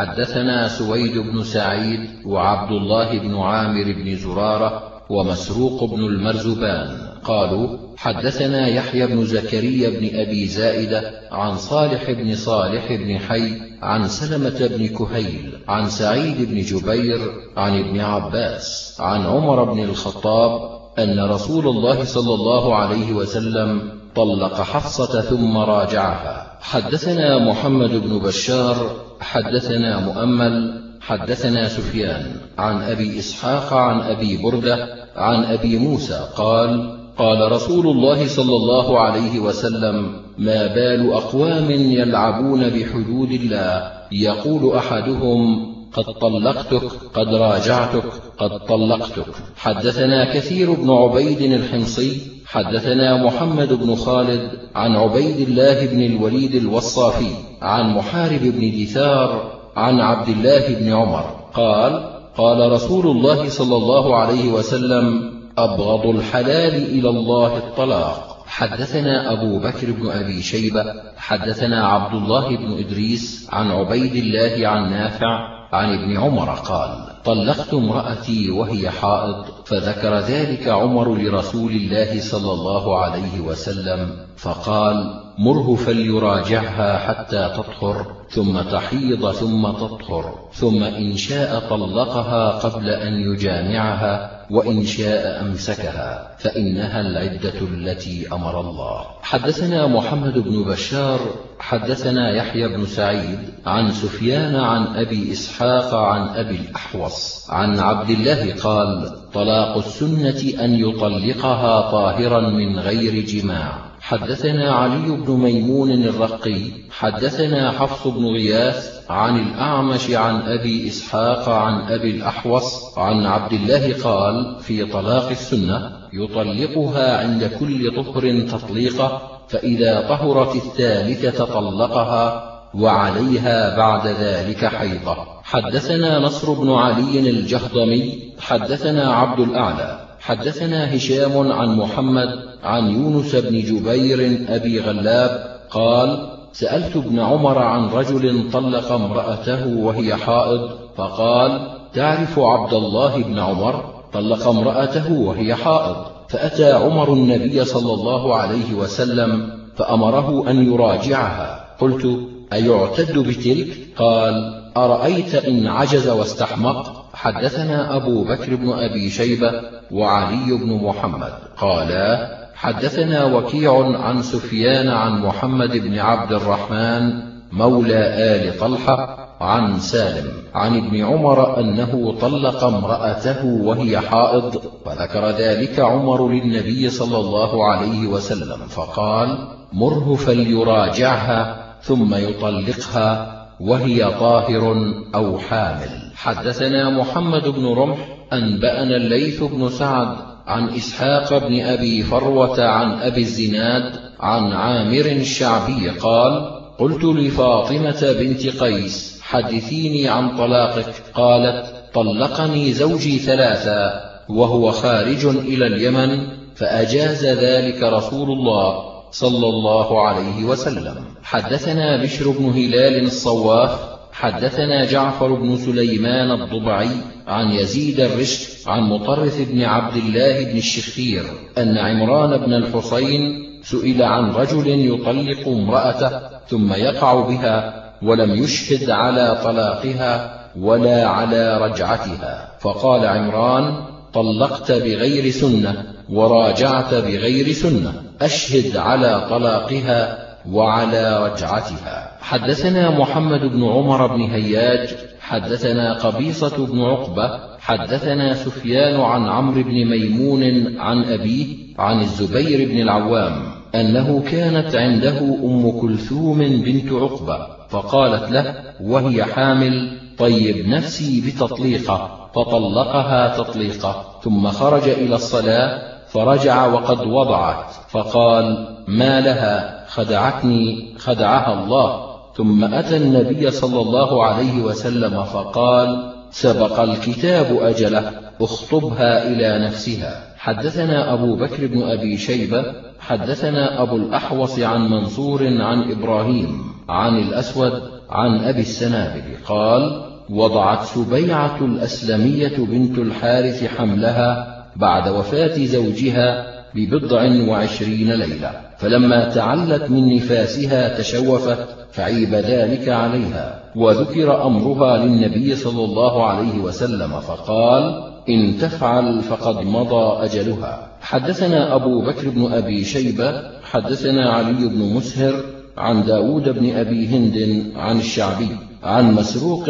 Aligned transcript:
حدثنا 0.00 0.68
سويد 0.68 1.18
بن 1.18 1.44
سعيد 1.44 2.00
وعبد 2.26 2.72
الله 2.72 3.18
بن 3.18 3.36
عامر 3.36 3.92
بن 3.92 4.16
زرارة 4.16 4.82
ومسروق 5.10 5.84
بن 5.84 6.00
المرزبان. 6.00 6.96
قالوا 7.24 7.78
حدثنا 7.96 8.68
يحيى 8.68 9.06
بن 9.06 9.24
زكريا 9.24 9.90
بن 9.90 10.20
أبي 10.20 10.46
زائدة 10.46 11.12
عن 11.32 11.56
صالح 11.56 12.10
بن 12.10 12.34
صالح 12.34 12.92
بن 12.92 13.18
حي 13.18 13.52
عن 13.82 14.08
سلمة 14.08 14.66
بن 14.76 14.86
كهيل 14.86 15.52
عن 15.68 15.88
سعيد 15.88 16.48
بن 16.50 16.60
جبير 16.60 17.20
عن 17.56 17.78
ابن 17.78 18.00
عباس 18.00 18.96
عن 19.00 19.26
عمر 19.26 19.64
بن 19.64 19.84
الخطاب 19.84 20.80
أن 20.98 21.30
رسول 21.30 21.68
الله 21.68 22.04
صلى 22.04 22.34
الله 22.34 22.74
عليه 22.74 23.12
وسلم 23.12 23.92
طلق 24.14 24.54
حفصة 24.60 25.20
ثم 25.20 25.56
راجعها. 25.56 26.58
حدثنا 26.60 27.38
محمد 27.38 27.90
بن 27.90 28.18
بشار 28.18 29.09
حدثنا 29.20 30.00
مؤمل 30.00 30.82
حدثنا 31.00 31.68
سفيان 31.68 32.36
عن 32.58 32.82
أبي 32.82 33.18
إسحاق 33.18 33.72
عن 33.72 34.00
أبي 34.00 34.42
بردة 34.42 34.88
عن 35.16 35.44
أبي 35.44 35.78
موسى 35.78 36.28
قال 36.36 37.00
قال 37.18 37.52
رسول 37.52 37.86
الله 37.86 38.26
صلى 38.28 38.56
الله 38.56 39.00
عليه 39.00 39.40
وسلم 39.40 40.12
ما 40.38 40.66
بال 40.66 41.12
أقوام 41.12 41.70
يلعبون 41.70 42.68
بحدود 42.68 43.30
الله؟ 43.30 43.92
يقول 44.12 44.76
أحدهم 44.76 45.70
قد 45.92 46.04
طلقتك 46.04 46.84
قد 47.14 47.34
راجعتك 47.34 48.04
قد 48.38 48.58
طلقتك. 48.58 49.26
حدثنا 49.56 50.34
كثير 50.34 50.72
بن 50.72 50.90
عبيد 50.90 51.40
الحمصي 51.40 52.39
حدثنا 52.52 53.24
محمد 53.24 53.72
بن 53.72 53.94
خالد 53.94 54.50
عن 54.74 54.96
عبيد 54.96 55.48
الله 55.48 55.86
بن 55.86 56.02
الوليد 56.02 56.54
الوصافي 56.54 57.34
عن 57.62 57.94
محارب 57.94 58.40
بن 58.40 58.84
دثار 58.84 59.52
عن 59.76 60.00
عبد 60.00 60.28
الله 60.28 60.74
بن 60.74 60.92
عمر 60.92 61.24
قال 61.54 62.10
قال 62.36 62.72
رسول 62.72 63.06
الله 63.06 63.48
صلى 63.48 63.76
الله 63.76 64.16
عليه 64.16 64.52
وسلم 64.52 65.32
أبغض 65.58 66.06
الحلال 66.06 66.74
إلى 66.74 67.08
الله 67.08 67.56
الطلاق. 67.56 68.44
حدثنا 68.46 69.32
أبو 69.32 69.58
بكر 69.58 69.92
بن 69.92 70.10
أبي 70.10 70.42
شيبة 70.42 70.84
حدثنا 71.16 71.86
عبد 71.86 72.14
الله 72.14 72.56
بن 72.56 72.78
إدريس 72.78 73.48
عن 73.52 73.70
عبيد 73.70 74.16
الله 74.16 74.68
عن 74.68 74.90
نافع 74.90 75.38
عن 75.72 75.98
ابن 75.98 76.16
عمر 76.16 76.50
قال 76.50 77.09
طلقت 77.24 77.74
امرأتي 77.74 78.50
وهي 78.50 78.90
حائض 78.90 79.44
فذكر 79.64 80.18
ذلك 80.18 80.68
عمر 80.68 81.14
لرسول 81.14 81.70
الله 81.72 82.20
صلى 82.20 82.52
الله 82.52 82.98
عليه 82.98 83.40
وسلم 83.40 84.10
فقال 84.36 85.20
مره 85.38 85.74
فليراجعها 85.74 86.98
حتى 86.98 87.50
تطهر 87.56 88.06
ثم 88.30 88.60
تحيض 88.60 89.32
ثم 89.32 89.70
تطهر 89.70 90.34
ثم 90.52 90.82
إن 90.82 91.16
شاء 91.16 91.60
طلقها 91.70 92.50
قبل 92.50 92.88
أن 92.88 93.12
يجامعها 93.12 94.40
وإن 94.50 94.84
شاء 94.84 95.40
أمسكها 95.42 96.36
فإنها 96.38 97.00
العدة 97.00 97.60
التي 97.60 98.26
أمر 98.32 98.60
الله. 98.60 99.04
حدثنا 99.22 99.86
محمد 99.86 100.38
بن 100.38 100.62
بشار 100.62 101.20
حدثنا 101.58 102.30
يحيى 102.36 102.68
بن 102.68 102.86
سعيد 102.86 103.38
عن 103.66 103.90
سفيان 103.92 104.56
عن 104.56 104.96
أبي 104.96 105.32
إسحاق 105.32 105.94
عن 105.94 106.28
أبي 106.28 106.56
الأحوص. 106.56 107.09
عن 107.48 107.78
عبد 107.78 108.10
الله 108.10 108.54
قال 108.62 109.12
طلاق 109.34 109.76
السنة 109.76 110.64
أن 110.64 110.74
يطلقها 110.74 111.90
طاهرا 111.90 112.40
من 112.50 112.78
غير 112.78 113.24
جماع. 113.24 113.90
حدثنا 114.00 114.72
علي 114.72 115.16
بن 115.16 115.32
ميمون 115.32 115.92
الرقي 115.92 116.60
حدثنا 116.90 117.70
حفص 117.70 118.06
بن 118.06 118.24
غياث 118.24 119.00
عن 119.10 119.38
الأعمش 119.38 120.10
عن 120.10 120.40
أبي 120.40 120.88
إسحاق 120.88 121.48
عن 121.48 121.92
أبي 121.92 122.10
الأحوص 122.10 122.98
عن 122.98 123.26
عبد 123.26 123.52
الله 123.52 124.02
قال 124.04 124.56
في 124.60 124.84
طلاق 124.84 125.28
السنة 125.28 125.92
يطلقها 126.12 127.20
عند 127.20 127.50
كل 127.60 127.96
طهر 127.96 128.40
تطليقه 128.40 129.22
فإذا 129.48 130.00
طهرت 130.08 130.56
الثالثة 130.56 131.44
طلقها 131.44 132.50
وعليها 132.74 133.76
بعد 133.76 134.06
ذلك 134.06 134.64
حيضة. 134.64 135.39
حدثنا 135.50 136.18
نصر 136.18 136.52
بن 136.52 136.72
علي 136.72 137.30
الجهضمي 137.30 138.18
حدثنا 138.40 139.12
عبد 139.12 139.40
الأعلى 139.40 140.00
حدثنا 140.20 140.96
هشام 140.96 141.52
عن 141.52 141.76
محمد 141.76 142.28
عن 142.64 142.90
يونس 142.90 143.34
بن 143.36 143.60
جبير 143.60 144.46
أبي 144.48 144.80
غلاب 144.80 145.60
قال 145.70 146.28
سألت 146.52 146.96
ابن 146.96 147.18
عمر 147.18 147.58
عن 147.58 147.88
رجل 147.88 148.50
طلق 148.52 148.92
امرأته 148.92 149.76
وهي 149.76 150.16
حائض 150.16 150.70
فقال 150.96 151.68
تعرف 151.94 152.38
عبد 152.38 152.74
الله 152.74 153.22
بن 153.22 153.38
عمر؟ 153.38 153.94
طلق 154.12 154.48
امرأته 154.48 155.12
وهي 155.12 155.54
حائض. 155.54 155.96
فأتى 156.28 156.72
عمر 156.72 157.12
النبي 157.12 157.64
صلى 157.64 157.94
الله 157.94 158.34
عليه 158.34 158.74
وسلم 158.74 159.50
فأمره 159.76 160.50
أن 160.50 160.72
يراجعها. 160.72 161.64
قلت 161.80 162.18
أيعتد 162.52 163.18
بتلك؟ 163.18 163.68
قال 163.96 164.59
أرأيت 164.76 165.34
إن 165.34 165.66
عجز 165.66 166.08
واستحمق؟ 166.08 167.04
حدثنا 167.14 167.96
أبو 167.96 168.24
بكر 168.24 168.54
بن 168.54 168.72
أبي 168.72 169.10
شيبة 169.10 169.52
وعلي 169.90 170.52
بن 170.52 170.84
محمد. 170.84 171.32
قالا 171.56 172.40
حدثنا 172.54 173.24
وكيع 173.24 173.98
عن 173.98 174.22
سفيان 174.22 174.88
عن 174.88 175.22
محمد 175.22 175.76
بن 175.76 175.98
عبد 175.98 176.32
الرحمن 176.32 177.30
مولى 177.52 177.98
آل 178.34 178.58
طلحة 178.60 179.28
عن 179.40 179.78
سالم 179.80 180.32
عن 180.54 180.76
ابن 180.76 181.04
عمر 181.04 181.60
أنه 181.60 182.18
طلق 182.20 182.64
امرأته 182.64 183.44
وهي 183.44 183.98
حائض 183.98 184.62
فذكر 184.86 185.30
ذلك 185.30 185.80
عمر 185.80 186.28
للنبي 186.28 186.90
صلى 186.90 187.18
الله 187.18 187.64
عليه 187.70 188.06
وسلم 188.06 188.66
فقال 188.68 189.48
مره 189.72 190.14
فليراجعها 190.14 191.56
ثم 191.82 192.14
يطلقها 192.14 193.39
وهي 193.60 194.04
طاهر 194.04 194.92
أو 195.14 195.38
حامل. 195.38 195.88
حدثنا 196.14 196.90
محمد 196.90 197.48
بن 197.48 197.66
رمح 197.66 197.98
أنبأنا 198.32 198.96
الليث 198.96 199.42
بن 199.42 199.68
سعد 199.68 200.16
عن 200.46 200.68
إسحاق 200.68 201.48
بن 201.48 201.60
أبي 201.60 202.02
فروة 202.02 202.64
عن 202.64 202.92
أبي 202.92 203.20
الزناد 203.20 203.92
عن 204.20 204.52
عامر 204.52 205.06
الشعبي 205.06 205.88
قال 205.88 206.60
قلت 206.78 207.04
لفاطمة 207.04 208.14
بنت 208.20 208.46
قيس 208.46 209.20
حدثيني 209.22 210.08
عن 210.08 210.36
طلاقك. 210.36 210.94
قالت 211.14 211.66
طلقني 211.94 212.72
زوجي 212.72 213.18
ثلاثا 213.18 214.10
وهو 214.28 214.70
خارج 214.70 215.26
إلى 215.26 215.66
اليمن 215.66 216.26
فأجاز 216.54 217.26
ذلك 217.26 217.82
رسول 217.82 218.30
الله. 218.30 218.89
صلى 219.10 219.46
الله 219.46 220.08
عليه 220.08 220.44
وسلم. 220.44 220.94
حدثنا 221.22 222.02
بشر 222.02 222.30
بن 222.30 222.44
هلال 222.44 223.04
الصواف 223.04 223.80
حدثنا 224.12 224.84
جعفر 224.84 225.34
بن 225.34 225.56
سليمان 225.56 226.30
الضبعي 226.30 226.90
عن 227.26 227.50
يزيد 227.50 228.00
الرشد 228.00 228.48
عن 228.66 228.82
مطرف 228.82 229.40
بن 229.50 229.62
عبد 229.62 229.96
الله 229.96 230.44
بن 230.44 230.58
الشخير 230.58 231.24
أن 231.58 231.78
عمران 231.78 232.38
بن 232.38 232.52
الحصين 232.52 233.20
سئل 233.62 234.02
عن 234.02 234.30
رجل 234.30 234.94
يطلق 234.94 235.48
امرأته 235.48 236.20
ثم 236.48 236.72
يقع 236.72 237.20
بها 237.20 237.84
ولم 238.02 238.44
يشهد 238.44 238.90
على 238.90 239.40
طلاقها 239.44 240.40
ولا 240.60 241.06
على 241.06 241.58
رجعتها. 241.58 242.52
فقال 242.60 243.06
عمران 243.06 243.84
طلقت 244.14 244.72
بغير 244.72 245.30
سنة 245.30 245.84
وراجعت 246.10 246.94
بغير 246.94 247.52
سنة. 247.52 248.09
أشهد 248.22 248.76
على 248.76 249.26
طلاقها 249.30 250.18
وعلى 250.52 251.26
رجعتها. 251.26 252.10
حدثنا 252.20 252.98
محمد 252.98 253.40
بن 253.40 253.64
عمر 253.64 254.06
بن 254.06 254.20
هياج 254.22 254.88
حدثنا 255.20 255.92
قبيصة 255.94 256.66
بن 256.66 256.80
عقبة 256.82 257.40
حدثنا 257.58 258.34
سفيان 258.34 259.00
عن 259.00 259.28
عمرو 259.28 259.62
بن 259.62 259.84
ميمون 259.84 260.42
عن 260.78 261.04
أبيه 261.04 261.46
عن 261.78 262.00
الزبير 262.00 262.68
بن 262.68 262.80
العوام 262.80 263.42
أنه 263.74 264.22
كانت 264.30 264.76
عنده 264.76 265.18
أم 265.44 265.80
كلثوم 265.80 266.38
بنت 266.38 266.92
عقبة 266.92 267.46
فقالت 267.68 268.30
له 268.30 268.54
وهي 268.80 269.24
حامل 269.24 269.98
طيب 270.18 270.68
نفسي 270.68 271.20
بتطليقة. 271.26 272.16
فطلقها 272.34 273.36
تطليقة 273.36 274.20
ثم 274.24 274.48
خرج 274.48 274.88
إلى 274.88 275.14
الصلاة 275.14 275.89
فرجع 276.12 276.66
وقد 276.66 277.06
وضعت 277.06 277.74
فقال 277.88 278.76
ما 278.88 279.20
لها 279.20 279.84
خدعتني 279.88 280.94
خدعها 280.98 281.62
الله. 281.62 282.10
ثم 282.36 282.74
أتى 282.74 282.96
النبي 282.96 283.50
صلى 283.50 283.80
الله 283.80 284.24
عليه 284.24 284.62
وسلم 284.62 285.24
فقال 285.24 286.12
سبق 286.30 286.80
الكتاب 286.80 287.58
أجله 287.60 288.12
اخطبها 288.40 289.26
إلى 289.26 289.66
نفسها. 289.66 290.30
حدثنا 290.36 291.12
أبو 291.12 291.36
بكر 291.36 291.66
بن 291.66 291.82
أبي 291.82 292.18
شيبة 292.18 292.64
حدثنا 293.00 293.82
أبو 293.82 293.96
الأحوص 293.96 294.58
عن 294.58 294.88
منصور 294.88 295.42
عن 295.42 295.90
إبراهيم 295.90 296.62
عن 296.88 297.18
الأسود 297.18 297.82
عن 298.10 298.44
أبي 298.44 298.60
السنابل 298.60 299.36
قال 299.46 300.02
وضعت 300.30 300.84
سبيعة 300.84 301.58
الأسلمية 301.60 302.56
بنت 302.58 302.98
الحارث 302.98 303.64
حملها 303.76 304.59
بعد 304.76 305.08
وفاة 305.08 305.64
زوجها 305.64 306.46
ببضع 306.74 307.48
وعشرين 307.48 308.12
ليلة. 308.12 308.50
فلما 308.78 309.28
تعلت 309.28 309.90
من 309.90 310.16
نفاسها 310.16 310.98
تشوفت 310.98 311.58
فعيب 311.92 312.34
ذلك 312.34 312.88
عليها. 312.88 313.60
وذكر 313.76 314.46
أمرها 314.46 314.98
للنبي 314.98 315.56
صلى 315.56 315.84
الله 315.84 316.26
عليه 316.26 316.58
وسلم 316.58 317.20
فقال 317.20 318.10
إن 318.28 318.58
تفعل 318.58 319.20
فقد 319.20 319.66
مضى 319.66 320.24
أجلها. 320.24 320.88
حدثنا 321.00 321.74
أبو 321.74 322.00
بكر 322.00 322.28
بن 322.28 322.52
أبي 322.52 322.84
شيبة 322.84 323.42
حدثنا 323.62 324.30
علي 324.30 324.68
بن 324.68 324.94
مسهر 324.94 325.34
عن 325.78 326.04
داود 326.04 326.48
بن 326.48 326.76
أبي 326.76 327.06
هند 327.08 327.66
عن 327.76 327.98
الشعبي 327.98 328.56
عن 328.82 329.14
مسروق 329.14 329.68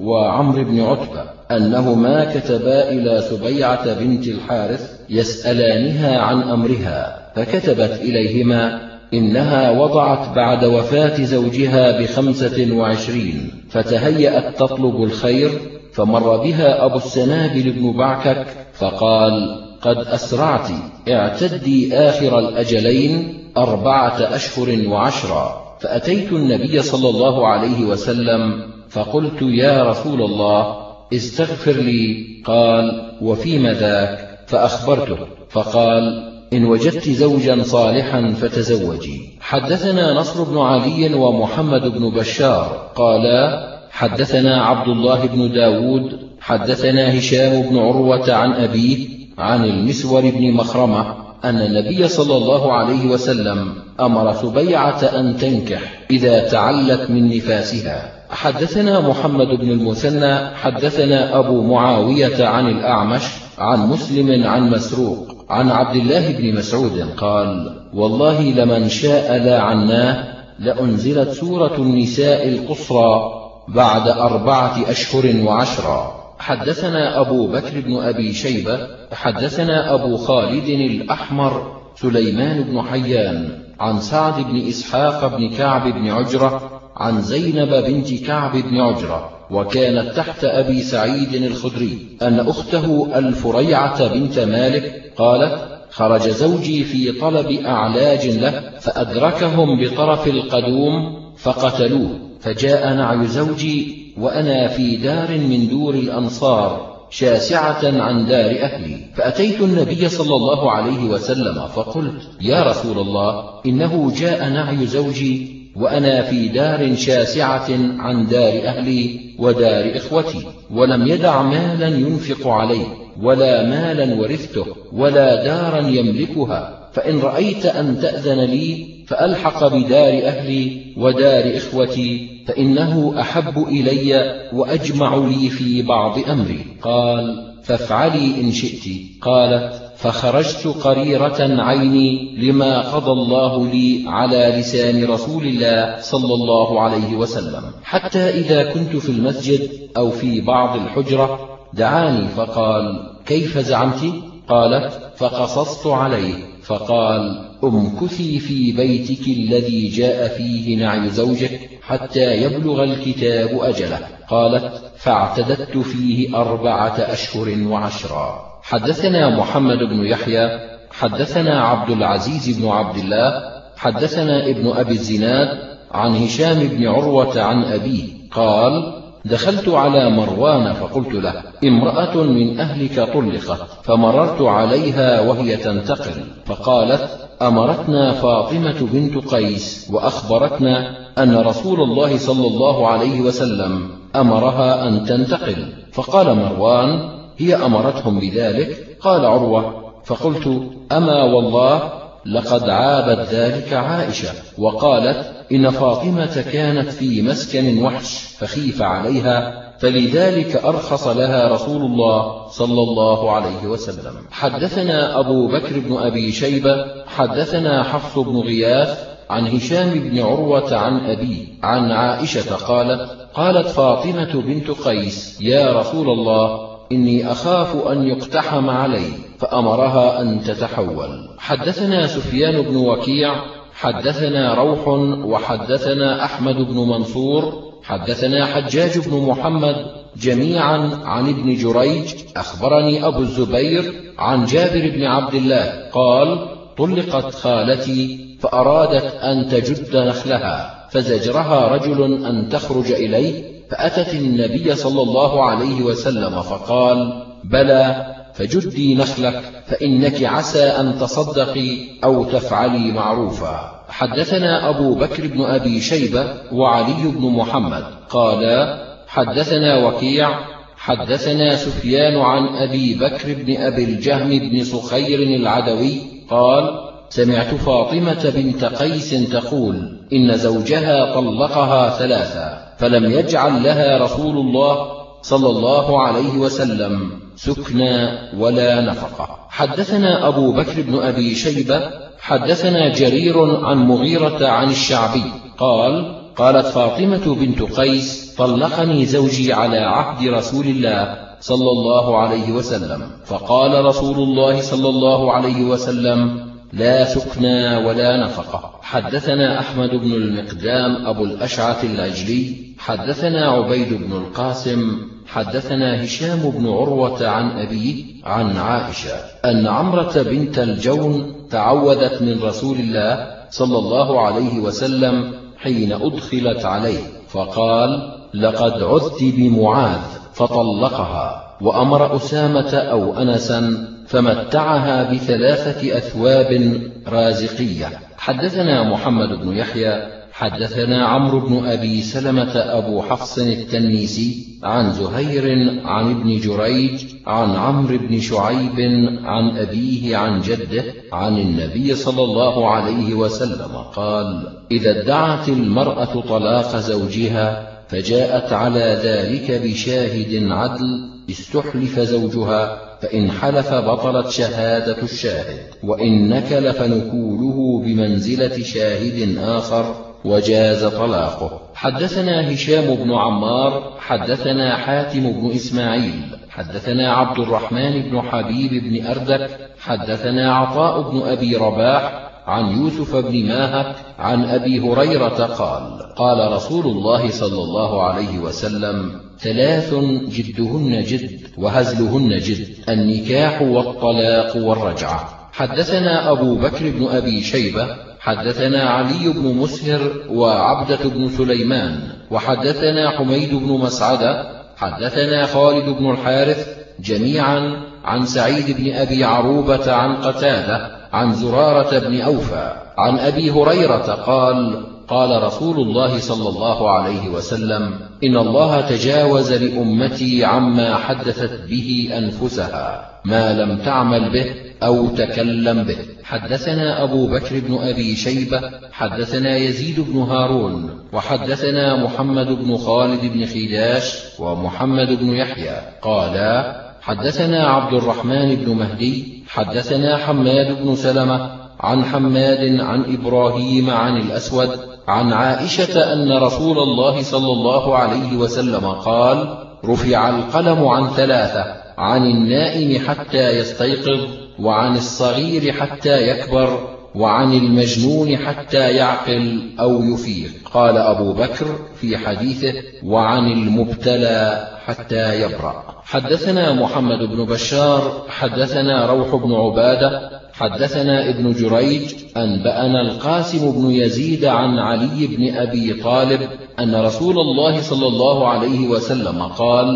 وعمر 0.00 0.62
بن 0.62 0.80
عتبة. 0.80 1.24
أنهما 1.56 2.34
كتبا 2.34 2.90
إلى 2.90 3.22
سبيعة 3.30 3.92
بنت 3.92 4.28
الحارث 4.28 4.90
يسألانها 5.10 6.18
عن 6.18 6.42
أمرها 6.42 7.32
فكتبت 7.36 8.00
إليهما 8.00 8.92
إنها 9.14 9.70
وضعت 9.70 10.36
بعد 10.36 10.64
وفاة 10.64 11.22
زوجها 11.24 12.00
بخمسة 12.00 12.76
وعشرين 12.76 13.50
فتهيأت 13.70 14.58
تطلب 14.58 15.02
الخير 15.02 15.50
فمر 15.92 16.36
بها 16.36 16.84
أبو 16.84 16.96
السنابل 16.96 17.72
بن 17.72 17.92
بعكك 17.92 18.46
فقال 18.72 19.62
قد 19.82 19.96
أسرعت 19.96 20.68
اعتدي 21.08 21.96
آخر 21.96 22.38
الأجلين 22.38 23.38
أربعة 23.56 24.34
أشهر 24.34 24.88
وعشرا. 24.88 25.62
فأتيت 25.80 26.32
النبي 26.32 26.82
صلى 26.82 27.08
الله 27.08 27.48
عليه 27.48 27.84
وسلم 27.84 28.72
فقلت 28.88 29.42
يا 29.42 29.82
رسول 29.82 30.22
الله 30.22 30.81
استغفر 31.16 31.72
لي 31.72 32.26
قال 32.44 33.12
وفيم 33.20 33.66
ذاك؟ 33.66 34.38
فأخبرته 34.46 35.18
فقال 35.50 36.32
إن 36.52 36.64
وجدت 36.64 37.08
زوجا 37.08 37.62
صالحا 37.62 38.34
فتزوجي. 38.40 39.20
حدثنا 39.40 40.12
نصر 40.14 40.42
بن 40.42 40.58
علي 40.58 41.14
ومحمد 41.14 41.98
بن 41.98 42.10
بشار 42.10 42.90
قالا 42.94 43.72
حدثنا 43.90 44.62
عبد 44.62 44.88
الله 44.88 45.26
بن 45.26 45.52
داود 45.52 46.18
حدثنا 46.40 47.18
هشام 47.18 47.62
بن 47.62 47.78
عروة 47.78 48.32
عن 48.32 48.52
أبيه 48.52 49.08
عن 49.38 49.64
المسور 49.64 50.30
بن 50.30 50.52
مخرمة 50.52 51.21
أن 51.44 51.60
النبي 51.60 52.08
صلى 52.08 52.36
الله 52.36 52.72
عليه 52.72 53.06
وسلم 53.06 53.74
أمر 54.00 54.34
سبيعة 54.34 55.02
أن 55.02 55.36
تنكح 55.36 55.80
إذا 56.10 56.48
تعلت 56.48 57.10
من 57.10 57.36
نفاسها. 57.36 58.22
حدثنا 58.30 59.00
محمد 59.00 59.46
بن 59.46 59.70
المثنى 59.70 60.56
حدثنا 60.56 61.38
أبو 61.38 61.62
معاوية 61.62 62.46
عن 62.46 62.68
الأعمش 62.68 63.22
عن 63.58 63.88
مسلم 63.88 64.46
عن 64.46 64.70
مسروق 64.70 65.32
عن 65.50 65.70
عبد 65.70 65.96
الله 65.96 66.32
بن 66.32 66.54
مسعود 66.54 67.10
قال 67.16 67.76
والله 67.94 68.42
لمن 68.42 68.88
شاء 68.88 69.36
لا 69.38 69.60
عناه 69.60 70.24
لأنزلت 70.58 71.30
سورة 71.30 71.76
النساء 71.76 72.48
القصرى 72.48 73.32
بعد 73.68 74.08
أربعة 74.08 74.90
أشهر 74.90 75.44
وعشرا 75.46 76.21
حدثنا 76.42 77.20
أبو 77.20 77.46
بكر 77.46 77.80
بن 77.80 77.96
أبي 77.96 78.32
شيبة 78.32 78.88
حدثنا 79.12 79.94
أبو 79.94 80.16
خالد 80.16 80.68
الأحمر 80.68 81.80
سليمان 81.94 82.62
بن 82.62 82.82
حيان 82.82 83.58
عن 83.80 84.00
سعد 84.00 84.44
بن 84.44 84.68
إسحاق 84.68 85.36
بن 85.36 85.50
كعب 85.50 85.88
بن 85.88 86.10
عجرة 86.10 86.80
عن 86.96 87.20
زينب 87.20 87.84
بنت 87.84 88.14
كعب 88.14 88.52
بن 88.56 88.80
عجرة 88.80 89.30
وكانت 89.50 90.16
تحت 90.16 90.44
أبي 90.44 90.82
سعيد 90.82 91.34
الخدري 91.34 91.98
أن 92.22 92.40
أخته 92.40 93.18
الفريعة 93.18 94.08
بنت 94.14 94.38
مالك 94.38 95.12
قالت 95.16 95.68
خرج 95.90 96.28
زوجي 96.28 96.84
في 96.84 97.12
طلب 97.12 97.50
أعلاج 97.66 98.26
له 98.26 98.78
فأدركهم 98.80 99.80
بطرف 99.80 100.28
القدوم 100.28 101.22
فقتلوه 101.36 102.18
فجاء 102.40 102.94
نعي 102.94 103.26
زوجي 103.26 104.01
وأنا 104.18 104.68
في 104.68 104.96
دار 104.96 105.38
من 105.38 105.68
دور 105.68 105.94
الأنصار 105.94 106.92
شاسعة 107.10 108.02
عن 108.02 108.26
دار 108.26 108.50
أهلي. 108.50 108.96
فأتيت 109.14 109.60
النبي 109.60 110.08
صلى 110.08 110.36
الله 110.36 110.70
عليه 110.70 111.04
وسلم 111.04 111.66
فقلت 111.66 112.22
يا 112.40 112.62
رسول 112.62 112.98
الله 112.98 113.60
إنه 113.66 114.12
جاء 114.16 114.48
نعي 114.48 114.86
زوجي 114.86 115.62
وأنا 115.76 116.22
في 116.22 116.48
دار 116.48 116.94
شاسعة 116.94 117.68
عن 117.98 118.26
دار 118.26 118.52
أهلي 118.64 119.20
ودار 119.38 119.96
إخوتي 119.96 120.46
ولم 120.70 121.06
يدع 121.06 121.42
مالا 121.42 121.88
ينفق 121.88 122.48
عليه 122.48 122.86
ولا 123.22 123.68
مالا 123.68 124.20
ورثته 124.20 124.66
ولا 124.92 125.44
دارا 125.44 125.88
يملكها. 125.88 126.88
فإن 126.92 127.18
رأيت 127.18 127.66
أن 127.66 128.00
تأذن 128.00 128.40
لي 128.40 128.91
فألحق 129.12 129.66
بدار 129.66 130.26
أهلي 130.26 130.82
ودار 130.96 131.56
إخوتي 131.56 132.28
فإنه 132.48 133.20
أحب 133.20 133.68
إلي 133.68 134.34
وأجمع 134.52 135.16
لي 135.16 135.48
في 135.48 135.82
بعض 135.82 136.18
أمري. 136.28 136.66
قال 136.82 137.54
فافعلي 137.62 138.40
إن 138.40 138.52
شئت. 138.52 138.92
قالت 139.22 139.82
فخرجت 139.96 140.66
قريرة 140.66 141.62
عيني 141.62 142.36
لما 142.38 142.80
قضى 142.80 143.12
الله 143.12 143.66
لي 143.66 144.04
على 144.06 144.54
لسان 144.58 145.04
رسول 145.04 145.46
الله 145.46 146.00
صلى 146.00 146.34
الله 146.34 146.80
عليه 146.80 147.16
وسلم. 147.16 147.62
حتى 147.82 148.18
إذا 148.18 148.72
كنت 148.72 148.96
في 148.96 149.08
المسجد 149.08 149.70
أو 149.96 150.10
في 150.10 150.40
بعض 150.40 150.76
الحجرة 150.76 151.58
دعاني 151.74 152.28
فقال 152.28 153.10
كيف 153.26 153.58
زعمت؟ 153.58 154.12
قالت 154.48 155.12
فقصصت 155.16 155.86
عليه. 155.86 156.51
فقال 156.62 157.48
امكثي 157.64 158.38
في 158.38 158.72
بيتك 158.72 159.28
الذي 159.28 159.88
جاء 159.88 160.28
فيه 160.28 160.76
نعي 160.76 161.10
زوجك 161.10 161.60
حتى 161.82 162.42
يبلغ 162.42 162.84
الكتاب 162.84 163.60
أجله 163.60 163.98
قالت 164.28 164.82
فاعتددت 164.96 165.78
فيه 165.78 166.36
أربعة 166.36 166.96
أشهر 166.98 167.66
وعشرا. 167.66 168.52
حدثنا 168.62 169.36
محمد 169.36 169.78
بن 169.78 170.06
يحيى 170.06 170.48
حدثنا 170.90 171.60
عبد 171.60 171.90
العزيز 171.90 172.58
بن 172.58 172.68
عبد 172.68 172.96
الله 172.96 173.52
حدثنا 173.76 174.46
ابن 174.46 174.68
أبي 174.68 174.92
الزناد 174.92 175.48
عن 175.92 176.16
هشام 176.16 176.68
بن 176.68 176.88
عروة 176.88 177.40
عن 177.40 177.64
أبيه 177.64 178.04
قال 178.30 179.01
دخلت 179.24 179.68
على 179.68 180.10
مروان 180.10 180.72
فقلت 180.72 181.14
له 181.14 181.42
امرأة 181.64 182.16
من 182.16 182.60
أهلك 182.60 183.00
طلقت 183.14 183.58
فمررت 183.82 184.42
عليها 184.42 185.20
وهي 185.20 185.56
تنتقل. 185.56 186.24
فقالت 186.44 187.28
أمرتنا 187.42 188.12
فاطمة 188.12 188.88
بنت 188.92 189.34
قيس 189.34 189.88
وأخبرتنا 189.92 190.96
أن 191.18 191.36
رسول 191.36 191.80
الله 191.80 192.18
صلى 192.18 192.46
الله 192.46 192.88
عليه 192.88 193.20
وسلم 193.20 193.88
أمرها 194.16 194.88
أن 194.88 195.04
تنتقل. 195.04 195.72
فقال 195.92 196.36
مروان 196.36 197.10
هي 197.38 197.54
أمرتهم 197.54 198.20
بذلك؟ 198.20 198.96
قال 199.00 199.24
عروة 199.24 199.82
فقلت 200.04 200.62
أما 200.92 201.22
والله 201.22 202.01
لقد 202.26 202.68
عابت 202.68 203.28
ذلك 203.28 203.72
عائشة 203.72 204.28
وقالت 204.58 205.32
إن 205.52 205.70
فاطمة 205.70 206.44
كانت 206.52 206.88
في 206.88 207.22
مسكن 207.22 207.82
وحش 207.82 208.14
فخيف 208.38 208.82
عليها 208.82 209.62
فلذلك 209.78 210.56
أرخص 210.56 211.06
لها 211.06 211.48
رسول 211.48 211.82
الله 211.82 212.48
صلى 212.48 212.82
الله 212.82 213.30
عليه 213.30 213.66
وسلم. 213.66 214.14
حدثنا 214.30 215.20
أبو 215.20 215.48
بكر 215.48 215.78
بن 215.78 215.96
أبي 215.96 216.32
شيبة 216.32 216.86
حدثنا 217.06 217.82
حفص 217.82 218.18
بن 218.18 218.36
غياث 218.36 218.98
عن 219.30 219.46
هشام 219.46 219.90
بن 219.90 220.18
عروة 220.22 220.76
عن 220.76 221.00
أبيه 221.10 221.46
عن 221.62 221.90
عائشة 221.90 222.54
قالت 222.56 223.10
قالت 223.34 223.68
فاطمة 223.68 224.42
بنت 224.42 224.70
قيس 224.70 225.40
يا 225.40 225.80
رسول 225.80 226.10
الله 226.10 226.68
إني 226.92 227.32
أخاف 227.32 227.86
أن 227.86 228.06
يقتحم 228.06 228.70
علي. 228.70 229.12
فأمرها 229.42 230.20
أن 230.20 230.42
تتحول. 230.42 231.28
حدثنا 231.38 232.06
سفيان 232.06 232.62
بن 232.62 232.76
وكيع 232.76 233.34
حدثنا 233.74 234.54
روح 234.54 234.88
وحدثنا 235.24 236.24
أحمد 236.24 236.56
بن 236.56 236.76
منصور 236.76 237.72
حدثنا 237.82 238.46
حجاج 238.46 238.98
بن 238.98 239.16
محمد 239.16 239.76
جميعا 240.16 240.90
عن 241.04 241.28
ابن 241.28 241.54
جريج 241.56 242.14
أخبرني 242.36 243.06
أبو 243.06 243.18
الزبير 243.18 244.12
عن 244.18 244.44
جابر 244.44 244.90
بن 244.90 245.04
عبد 245.04 245.34
الله 245.34 245.88
قال 245.92 246.48
طلقت 246.78 247.34
خالتي 247.34 248.18
فأرادت 248.40 249.04
أن 249.04 249.48
تجد 249.48 249.96
نخلها 249.96 250.88
فزجرها 250.90 251.68
رجل 251.68 252.24
أن 252.24 252.48
تخرج 252.48 252.92
إليه 252.92 253.52
فأتت 253.70 254.14
النبي 254.14 254.74
صلى 254.74 255.02
الله 255.02 255.44
عليه 255.44 255.82
وسلم 255.82 256.40
فقال 256.42 257.22
بلى 257.44 258.11
فجدي 258.34 258.94
نخلك 258.94 259.42
فإنك 259.66 260.24
عسى 260.24 260.62
أن 260.64 260.98
تصدقي 261.00 261.78
أو 262.04 262.24
تفعلي 262.24 262.92
معروفا. 262.92 263.84
حدثنا 263.88 264.70
أبو 264.70 264.94
بكر 264.94 265.26
بن 265.26 265.44
أبي 265.44 265.80
شيبة 265.80 266.34
وعلي 266.52 267.02
بن 267.04 267.30
محمد. 267.30 267.84
قالا 268.10 268.82
حدثنا 269.06 269.86
وكيع 269.86 270.52
حدثنا 270.76 271.56
سفيان 271.56 272.20
عن 272.20 272.46
أبي 272.46 272.94
بكر 272.94 273.34
بن 273.34 273.56
أبي 273.56 273.84
الجهم 273.84 274.28
بن 274.28 274.64
صخير 274.64 275.22
العدوي 275.22 276.00
قال 276.30 276.92
سمعت 277.08 277.54
فاطمة 277.54 278.32
بنت 278.34 278.64
قيس 278.64 279.30
تقول 279.30 280.06
إن 280.12 280.36
زوجها 280.36 281.14
طلقها 281.14 281.98
ثلاثا 281.98 282.74
فلم 282.78 283.10
يجعل 283.10 283.62
لها 283.62 283.98
رسول 283.98 284.36
الله 284.36 284.86
صلى 285.22 285.48
الله 285.48 286.02
عليه 286.02 286.38
وسلم. 286.38 287.21
سكنى 287.44 288.18
ولا 288.38 288.80
نفقة. 288.80 289.38
حدثنا 289.48 290.28
أبو 290.28 290.52
بكر 290.52 290.82
بن 290.82 290.98
أبي 290.98 291.34
شيبة 291.34 291.80
حدثنا 292.20 292.94
جرير 292.94 293.64
عن 293.66 293.76
مغيرة 293.76 294.48
عن 294.48 294.70
الشعبي 294.70 295.24
قال 295.58 296.22
قالت 296.36 296.66
فاطمة 296.66 297.34
بنت 297.34 297.62
قيس 297.62 298.34
طلقني 298.38 299.06
زوجي 299.06 299.52
على 299.52 299.78
عهد 299.78 300.28
رسول 300.28 300.66
الله 300.66 301.16
صلى 301.40 301.70
الله 301.70 302.18
عليه 302.18 302.52
وسلم. 302.52 303.10
فقال 303.24 303.84
رسول 303.84 304.16
الله 304.16 304.60
صلى 304.60 304.88
الله 304.88 305.32
عليه 305.32 305.64
وسلم 305.64 306.51
لا 306.72 307.04
سكنى 307.04 307.76
ولا 307.76 308.16
نفقة. 308.24 308.70
حدثنا 308.82 309.60
أحمد 309.60 309.90
بن 309.90 310.12
المقدام 310.12 311.06
أبو 311.06 311.24
الأشعث 311.24 311.84
العجلي 311.84 312.56
حدثنا 312.78 313.46
عبيد 313.46 313.94
بن 313.94 314.12
القاسم 314.12 314.98
حدثنا 315.26 316.04
هشام 316.04 316.50
بن 316.50 316.68
عروة 316.68 317.28
عن 317.28 317.50
أبيه 317.50 318.04
عن 318.24 318.56
عائشة 318.56 319.14
أن 319.44 319.66
عمرة 319.66 320.22
بنت 320.22 320.58
الجون 320.58 321.34
تعوذت 321.50 322.22
من 322.22 322.42
رسول 322.42 322.76
الله 322.76 323.26
صلى 323.50 323.78
الله 323.78 324.20
عليه 324.20 324.58
وسلم 324.58 325.34
حين 325.56 325.92
أدخلت 325.92 326.64
عليه 326.64 327.00
فقال 327.28 328.12
لقد 328.34 328.82
عذت 328.82 329.22
بمعاذ 329.22 330.00
فطلقها 330.32 331.56
وأمر 331.60 332.16
أسامة 332.16 332.74
أو 332.74 333.14
أنسا 333.18 333.88
فمتعها 334.12 335.12
بثلاثة 335.12 335.98
أثواب 335.98 336.80
رازقية. 337.08 337.88
حدثنا 338.16 338.90
محمد 338.90 339.28
بن 339.28 339.56
يحيى 339.56 340.22
حدثنا 340.32 341.06
عمرو 341.06 341.40
بن 341.40 341.66
أبي 341.66 342.02
سلمة 342.02 342.52
أبو 342.56 343.02
حفص 343.02 343.38
التنيسي 343.38 344.58
عن 344.62 344.92
زهير 344.92 345.44
عن 345.84 346.10
ابن 346.10 346.40
جريج 346.40 347.04
عن 347.26 347.50
عمرو 347.50 347.98
بن 347.98 348.20
شعيب 348.20 348.80
عن 349.24 349.56
أبيه 349.56 350.16
عن 350.16 350.40
جده 350.40 350.84
عن 351.12 351.38
النبي 351.38 351.94
صلى 351.94 352.22
الله 352.24 352.70
عليه 352.70 353.14
وسلم 353.14 353.76
قال 353.96 354.48
إذا 354.70 355.02
ادعت 355.02 355.48
المرأة 355.48 356.20
طلاق 356.20 356.76
زوجها 356.76 357.68
فجاءت 357.88 358.52
على 358.52 359.00
ذلك 359.04 359.62
بشاهد 359.64 360.52
عدل 360.52 361.08
استحلف 361.30 362.00
زوجها 362.00 362.91
فإن 363.02 363.30
حلف 363.30 363.74
بطلت 363.74 364.30
شهادة 364.30 365.02
الشاهد 365.02 365.58
وإن 365.82 366.28
نكل 366.28 366.72
فنكوله 366.72 367.82
بمنزلة 367.84 368.62
شاهد 368.62 369.38
آخر 369.38 369.94
وجاز 370.24 370.84
طلاقه. 370.84 371.60
حدثنا 371.74 372.54
هشام 372.54 372.94
بن 372.94 373.12
عمار 373.12 373.92
حدثنا 373.98 374.76
حاتم 374.76 375.32
بن 375.32 375.50
إسماعيل 375.50 376.22
حدثنا 376.50 377.12
عبد 377.12 377.38
الرحمن 377.38 378.02
بن 378.02 378.20
حبيب 378.20 378.84
بن 378.84 379.06
أردك 379.06 379.50
حدثنا 379.80 380.54
عطاء 380.54 381.10
بن 381.10 381.22
أبي 381.22 381.56
رباح 381.56 382.21
عن 382.46 382.78
يوسف 382.78 383.16
بن 383.16 383.48
ماهك 383.48 383.96
عن 384.18 384.44
أبي 384.44 384.80
هريرة 384.80 385.46
قال 385.46 386.14
قال 386.16 386.52
رسول 386.52 386.86
الله 386.86 387.30
صلى 387.30 387.62
الله 387.62 388.02
عليه 388.02 388.38
وسلم 388.38 389.20
ثلاث 389.38 389.94
جدهن 390.28 391.02
جد 391.02 391.40
وهزلهن 391.58 392.38
جد 392.38 392.66
النكاح 392.88 393.62
والطلاق 393.62 394.56
والرجعة. 394.56 395.48
حدثنا 395.52 396.30
أبو 396.30 396.54
بكر 396.54 396.90
بن 396.90 397.06
أبي 397.06 397.42
شيبة 397.42 397.86
حدثنا 398.20 398.82
علي 398.82 399.32
بن 399.32 399.54
مسهر 399.54 400.12
وعبدة 400.30 401.08
بن 401.08 401.28
سليمان 401.28 402.00
وحدثنا 402.30 403.10
حميد 403.10 403.54
بن 403.54 403.68
مسعدة 403.68 404.62
حدثنا 404.76 405.46
خالد 405.46 405.88
بن 405.88 406.10
الحارث 406.10 406.68
جميعا 407.00 407.91
عن 408.04 408.26
سعيد 408.26 408.76
بن 408.76 408.92
أبي 408.92 409.24
عروبة 409.24 409.92
عن 409.92 410.16
قتادة 410.16 410.90
عن 411.12 411.34
زرارة 411.34 411.98
بن 411.98 412.20
أوفى 412.20 412.72
عن 412.98 413.18
أبي 413.18 413.50
هريرة 413.50 414.12
قال 414.12 414.86
قال 415.08 415.42
رسول 415.42 415.76
الله 415.76 416.18
صلى 416.18 416.48
الله 416.48 416.90
عليه 416.90 417.28
وسلم 417.28 417.98
إن 418.24 418.36
الله 418.36 418.80
تجاوز 418.80 419.52
لأمتي 419.52 420.44
عما 420.44 420.94
حدثت 420.94 421.60
به 421.68 422.10
أنفسها 422.18 423.10
ما 423.24 423.52
لم 423.52 423.78
تعمل 423.78 424.32
به 424.32 424.54
أو 424.82 425.08
تكلم 425.08 425.82
به. 425.82 425.96
حدثنا 426.24 427.02
أبو 427.02 427.26
بكر 427.26 427.60
بن 427.60 427.78
أبي 427.82 428.16
شيبة 428.16 428.60
حدثنا 428.92 429.56
يزيد 429.56 430.00
بن 430.00 430.18
هارون 430.18 430.90
وحدثنا 431.12 432.04
محمد 432.04 432.46
بن 432.46 432.76
خالد 432.76 433.20
بن 433.20 433.46
خداش 433.46 434.18
ومحمد 434.38 435.18
بن 435.20 435.34
يحيى. 435.34 435.76
قالا 436.02 436.81
حدثنا 437.02 437.66
عبد 437.66 437.94
الرحمن 437.94 438.54
بن 438.54 438.74
مهدي 438.74 439.44
حدثنا 439.48 440.16
حماد 440.16 440.82
بن 440.82 440.94
سلمة 440.94 441.50
عن 441.80 442.04
حماد 442.04 442.80
عن 442.80 443.04
إبراهيم 443.14 443.90
عن 443.90 444.16
الأسود 444.16 444.70
عن 445.08 445.32
عائشة 445.32 446.12
أن 446.12 446.32
رسول 446.32 446.78
الله 446.78 447.22
صلى 447.22 447.52
الله 447.52 447.96
عليه 447.96 448.36
وسلم 448.36 448.86
قال 448.86 449.58
رفع 449.84 450.28
القلم 450.28 450.86
عن 450.86 451.08
ثلاثة 451.08 451.64
عن 451.98 452.26
النائم 452.26 453.08
حتى 453.08 453.50
يستيقظ 453.50 454.20
وعن 454.58 454.96
الصغير 454.96 455.72
حتى 455.72 456.28
يكبر 456.28 456.78
وعن 457.14 457.52
المجنون 457.52 458.36
حتى 458.36 458.90
يعقل 458.90 459.70
أو 459.80 460.02
يفيق. 460.02 460.50
قال 460.74 460.96
أبو 460.96 461.32
بكر 461.32 461.66
في 462.00 462.16
حديثه 462.16 462.72
وعن 463.04 463.52
المبتلى 463.52 464.68
حتى 464.86 465.42
يبرأ. 465.42 466.02
حدثنا 466.04 466.72
محمد 466.72 467.18
بن 467.18 467.44
بشار 467.44 468.26
حدثنا 468.28 469.06
روح 469.06 469.36
بن 469.36 469.52
عبادة 469.52 470.42
حدثنا 470.52 471.28
ابن 471.28 471.52
جريج 471.52 472.14
أنبأنا 472.36 473.00
القاسم 473.00 473.72
بن 473.72 473.90
يزيد 473.90 474.44
عن 474.44 474.78
علي 474.78 475.26
بن 475.26 475.56
أبي 475.56 475.94
طالب 475.94 476.40
أن 476.78 476.94
رسول 476.94 477.38
الله 477.38 477.82
صلى 477.82 478.06
الله 478.06 478.48
عليه 478.48 478.88
وسلم 478.88 479.42
قال 479.42 479.86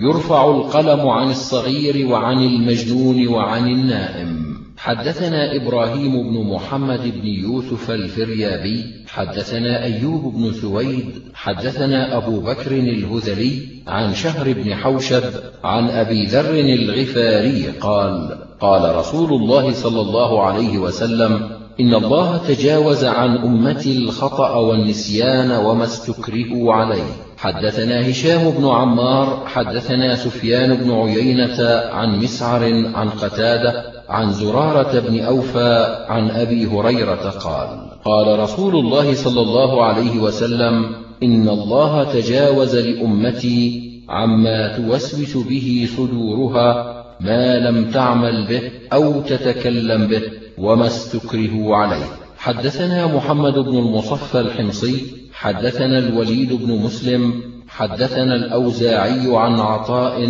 يرفع 0.00 0.50
القلم 0.50 1.08
عن 1.08 1.30
الصغير 1.30 2.06
وعن 2.06 2.42
المجنون 2.42 3.28
وعن 3.28 3.68
النائم. 3.68 4.53
حدثنا 4.84 5.56
إبراهيم 5.56 6.22
بن 6.22 6.54
محمد 6.54 7.00
بن 7.00 7.26
يوسف 7.26 7.90
الفريابي 7.90 8.84
حدثنا 9.08 9.84
أيوب 9.84 10.34
بن 10.34 10.52
سويد 10.52 11.04
حدثنا 11.34 12.16
أبو 12.16 12.40
بكر 12.40 12.70
الهذلي 12.70 13.68
عن 13.86 14.14
شهر 14.14 14.52
بن 14.52 14.74
حوشب 14.74 15.22
عن 15.64 15.88
أبي 15.88 16.26
ذر 16.26 16.50
الغفاري 16.50 17.66
قال 17.80 18.38
قال 18.60 18.96
رسول 18.96 19.32
الله 19.32 19.72
صلى 19.72 20.00
الله 20.00 20.42
عليه 20.42 20.78
وسلم 20.78 21.50
إن 21.80 21.94
الله 21.94 22.36
تجاوز 22.48 23.04
عن 23.04 23.36
أمتي 23.36 23.98
الخطأ 23.98 24.56
والنسيان 24.56 25.50
وما 25.50 25.84
استكرهوا 25.84 26.74
عليه. 26.74 27.10
حدثنا 27.36 28.10
هشام 28.10 28.50
بن 28.50 28.68
عمار 28.68 29.46
حدثنا 29.46 30.14
سفيان 30.14 30.74
بن 30.74 30.90
عيينة 30.92 31.64
عن 31.92 32.18
مسعر 32.18 32.64
عن 32.94 33.10
قتادة 33.10 33.93
عن 34.08 34.32
زرارة 34.32 34.98
بن 34.98 35.20
أوفى 35.20 36.04
عن 36.08 36.30
أبي 36.30 36.66
هريرة 36.66 37.30
قال 37.30 37.68
قال 38.04 38.38
رسول 38.38 38.76
الله 38.76 39.14
صلى 39.14 39.40
الله 39.40 39.84
عليه 39.84 40.18
وسلم 40.18 40.94
إن 41.22 41.48
الله 41.48 42.04
تجاوز 42.12 42.76
لأمتي 42.76 43.90
عما 44.08 44.76
توسوس 44.76 45.36
به 45.36 45.88
صدورها 45.96 46.94
ما 47.20 47.58
لم 47.58 47.90
تعمل 47.90 48.46
به 48.48 48.70
أو 48.92 49.20
تتكلم 49.20 50.06
به 50.06 50.22
وما 50.58 50.86
استكرهوا 50.86 51.76
عليه. 51.76 52.06
حدثنا 52.38 53.06
محمد 53.06 53.54
بن 53.54 53.78
المصفى 53.78 54.40
الحمصي 54.40 55.06
حدثنا 55.32 55.98
الوليد 55.98 56.52
بن 56.52 56.72
مسلم 56.72 57.53
حدثنا 57.68 58.34
الأوزاعي 58.34 59.36
عن 59.36 59.60
عطاء 59.60 60.20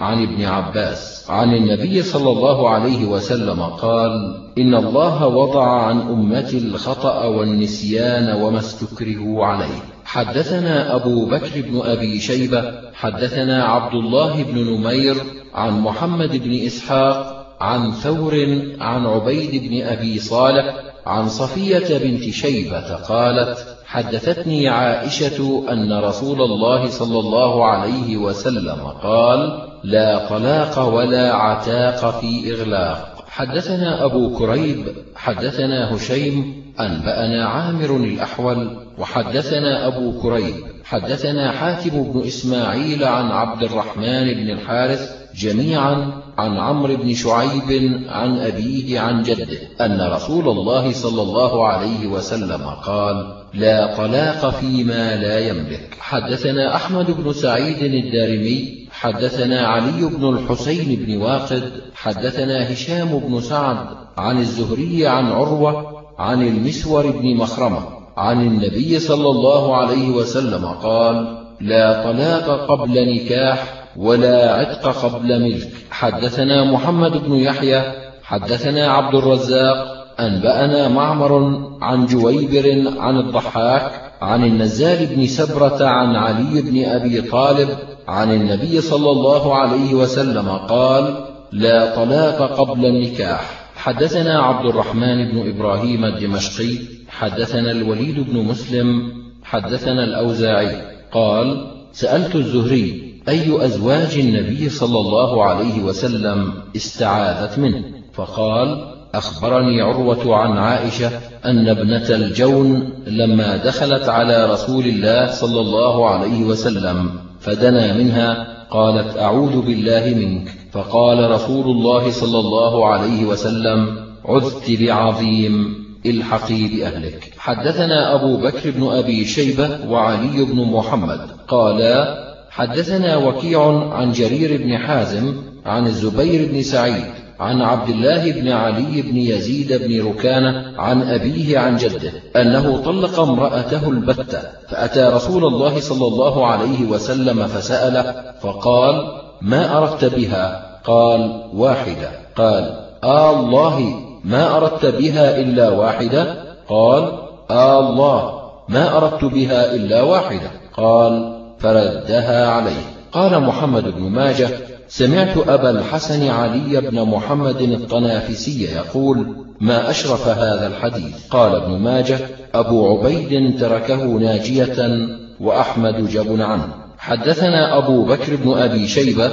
عن 0.00 0.22
ابن 0.22 0.44
عباس 0.44 1.26
عن 1.30 1.54
النبي 1.54 2.02
صلى 2.02 2.30
الله 2.30 2.68
عليه 2.68 3.04
وسلم 3.04 3.62
قال 3.62 4.36
إن 4.58 4.74
الله 4.74 5.26
وضع 5.26 5.82
عن 5.82 6.00
أمتي 6.00 6.58
الخطأ 6.58 7.24
والنسيان 7.24 8.42
وما 8.42 8.58
استكرهوا 8.58 9.46
عليه. 9.46 9.82
حدثنا 10.04 10.94
أبو 10.96 11.26
بكر 11.26 11.60
بن 11.60 11.80
أبي 11.84 12.20
شيبة 12.20 12.72
حدثنا 12.94 13.64
عبد 13.64 13.94
الله 13.94 14.42
بن 14.42 14.58
نمير 14.58 15.16
عن 15.54 15.80
محمد 15.80 16.36
بن 16.36 16.66
إسحاق 16.66 17.40
عن 17.60 17.92
ثور 17.92 18.34
عن 18.80 19.06
عبيد 19.06 19.62
بن 19.62 19.82
أبي 19.82 20.18
صالح 20.18 20.74
عن 21.06 21.28
صفية 21.28 21.98
بنت 21.98 22.22
شيبة 22.22 22.94
قالت 22.94 23.69
حدثتني 23.90 24.68
عائشة 24.68 25.64
أن 25.72 25.92
رسول 25.92 26.42
الله 26.42 26.88
صلى 26.88 27.18
الله 27.18 27.64
عليه 27.64 28.16
وسلم 28.16 28.80
قال 29.02 29.68
لا 29.84 30.28
طلاق 30.28 30.88
ولا 30.94 31.34
عتاق 31.34 32.20
في 32.20 32.54
إغلاق. 32.54 33.24
حدثنا 33.28 34.04
أبو 34.04 34.38
كريب 34.38 34.86
حدثنا 35.16 35.96
هشيم 35.96 36.62
أنبأنا 36.80 37.46
عامر 37.48 37.96
الأحول 37.96 38.76
وحدثنا 38.98 39.86
أبو 39.86 40.20
كريب 40.22 40.54
حدثنا 40.84 41.52
حاتم 41.52 42.02
بن 42.02 42.26
إسماعيل 42.26 43.04
عن 43.04 43.30
عبد 43.30 43.62
الرحمن 43.62 44.34
بن 44.34 44.50
الحارث 44.50 45.19
جميعا 45.34 46.22
عن 46.38 46.56
عمرو 46.56 46.96
بن 46.96 47.14
شعيب 47.14 48.00
عن 48.08 48.38
أبيه 48.38 49.00
عن 49.00 49.22
جده 49.22 49.58
أن 49.80 50.12
رسول 50.12 50.48
الله 50.48 50.92
صلى 50.92 51.22
الله 51.22 51.66
عليه 51.66 52.06
وسلم 52.06 52.62
قال 52.86 53.42
لا 53.54 53.96
طلاق 53.96 54.50
فيما 54.50 55.16
لا 55.16 55.38
يملك. 55.38 55.96
حدثنا 56.00 56.76
أحمد 56.76 57.10
بن 57.10 57.32
سعيد 57.32 57.82
الدارمي 57.82 58.88
حدثنا 58.90 59.66
علي 59.66 60.06
بن 60.06 60.28
الحسين 60.28 61.04
بن 61.06 61.16
واقد 61.16 61.62
حدثنا 61.94 62.72
هشام 62.72 63.18
بن 63.18 63.40
سعد 63.40 63.76
عن 64.18 64.38
الزهري 64.38 65.06
عن 65.06 65.26
عروة 65.26 66.02
عن 66.18 66.42
المسور 66.42 67.10
بن 67.10 67.36
مخرمة 67.36 67.82
عن 68.16 68.46
النبي 68.46 68.98
صلى 68.98 69.28
الله 69.30 69.76
عليه 69.76 70.10
وسلم 70.10 70.66
قال 70.66 71.38
لا 71.60 72.02
طلاق 72.04 72.70
قبل 72.70 73.14
نكاح 73.14 73.79
ولا 73.96 74.54
عتق 74.54 74.88
قبل 74.88 75.42
ملك. 75.42 75.68
حدثنا 75.90 76.64
محمد 76.64 77.24
بن 77.24 77.34
يحيى 77.34 77.82
حدثنا 78.22 78.92
عبد 78.92 79.14
الرزاق 79.14 80.06
أنبأنا 80.20 80.88
معمر 80.88 81.60
عن 81.82 82.06
جويبر 82.06 82.92
عن 82.98 83.16
الضحاك 83.16 83.92
عن 84.22 84.44
النزال 84.44 85.06
بن 85.06 85.26
سبرة 85.26 85.84
عن 85.84 86.16
علي 86.16 86.62
بن 86.62 86.84
أبي 86.84 87.20
طالب 87.20 87.68
عن 88.08 88.32
النبي 88.32 88.80
صلى 88.80 89.10
الله 89.10 89.54
عليه 89.54 89.94
وسلم 89.94 90.48
قال 90.48 91.24
لا 91.52 91.96
طلاق 91.96 92.60
قبل 92.60 92.86
النكاح. 92.86 93.70
حدثنا 93.76 94.42
عبد 94.42 94.66
الرحمن 94.66 95.32
بن 95.32 95.48
إبراهيم 95.48 96.04
الدمشقي 96.04 96.78
حدثنا 97.08 97.70
الوليد 97.70 98.30
بن 98.30 98.44
مسلم 98.44 99.12
حدثنا 99.44 100.04
الأوزاعي. 100.04 100.82
قال 101.12 101.66
سألت 101.92 102.34
الزهري 102.36 103.09
أي 103.30 103.64
أزواج 103.66 104.18
النبي 104.18 104.68
صلى 104.68 104.98
الله 104.98 105.44
عليه 105.44 105.82
وسلم 105.82 106.52
استعاذت 106.76 107.58
منه؟ 107.58 107.84
فقال 108.12 108.86
أخبرني 109.14 109.80
عروة 109.80 110.36
عن 110.36 110.58
عائشة 110.58 111.10
أن 111.44 111.68
ابنة 111.68 112.08
الجون 112.10 112.92
لما 113.06 113.56
دخلت 113.56 114.08
على 114.08 114.52
رسول 114.52 114.84
الله 114.84 115.30
صلى 115.30 115.60
الله 115.60 116.10
عليه 116.10 116.44
وسلم 116.44 117.10
فدنا 117.40 117.98
منها 117.98 118.46
قالت 118.70 119.18
أعوذ 119.18 119.62
بالله 119.62 120.14
منك. 120.16 120.48
فقال 120.72 121.30
رسول 121.30 121.64
الله 121.64 122.10
صلى 122.10 122.38
الله 122.38 122.86
عليه 122.86 123.24
وسلم 123.24 123.96
عذت 124.24 124.80
بعظيم 124.80 125.84
الحقي 126.06 126.68
بأهلك 126.68 127.32
حدثنا 127.38 128.14
أبو 128.14 128.36
بكر 128.36 128.70
بن 128.70 128.88
أبي 128.88 129.24
شيبة 129.24 129.90
وعلي 129.90 130.44
بن 130.44 130.64
محمد. 130.64 131.20
قالا 131.48 132.29
حدثنا 132.50 133.16
وكيع 133.16 133.92
عن 133.92 134.12
جرير 134.12 134.62
بن 134.62 134.78
حازم 134.78 135.36
عن 135.66 135.86
الزبير 135.86 136.52
بن 136.52 136.62
سعيد 136.62 137.20
عن 137.40 137.62
عبد 137.62 137.88
الله 137.88 138.32
بن 138.32 138.48
علي 138.48 139.02
بن 139.02 139.16
يزيد 139.16 139.72
بن 139.72 140.08
ركانة 140.08 140.80
عن 140.80 141.02
أبيه 141.02 141.58
عن 141.58 141.76
جده 141.76 142.12
أنه 142.36 142.82
طلق 142.84 143.20
امرأته 143.20 143.88
البتة 143.88 144.42
فأتى 144.68 145.02
رسول 145.02 145.44
الله 145.44 145.80
صلى 145.80 146.06
الله 146.06 146.46
عليه 146.46 146.84
وسلم 146.84 147.46
فسأله 147.46 148.34
فقال 148.42 149.20
ما 149.42 149.78
أردت 149.78 150.04
بها؟ 150.04 150.70
قال 150.84 151.44
واحدة. 151.54 152.10
قال 152.36 152.86
آه 153.04 153.40
الله 153.40 153.94
ما 154.24 154.56
أردت 154.56 154.86
بها 154.86 155.40
إلا 155.40 155.68
واحدة؟ 155.68 156.44
قال 156.68 157.12
آه 157.50 157.90
الله 157.90 158.40
ما 158.68 158.96
أردت 158.96 159.24
بها 159.24 159.74
إلا 159.74 160.02
واحدة. 160.02 160.50
قال 160.76 161.39
فردها 161.60 162.46
عليه. 162.46 162.82
قال 163.12 163.42
محمد 163.42 163.84
بن 163.84 164.02
ماجه 164.02 164.48
سمعت 164.88 165.48
أبا 165.48 165.70
الحسن 165.70 166.28
علي 166.28 166.80
بن 166.80 167.02
محمد 167.02 167.60
الطنافسي 167.60 168.68
يقول 168.74 169.26
ما 169.60 169.90
أشرف 169.90 170.28
هذا 170.28 170.66
الحديث؟ 170.66 171.28
قال 171.30 171.54
ابن 171.54 171.78
ماجه 171.78 172.18
أبو 172.54 172.98
عبيد 172.98 173.60
تركه 173.60 174.04
ناجية 174.04 175.06
وأحمد 175.40 176.08
جب 176.08 176.40
عنه. 176.40 176.68
حدثنا 176.98 177.78
أبو 177.78 178.04
بكر 178.04 178.36
بن 178.36 178.58
أبي 178.58 178.88
شيبة 178.88 179.30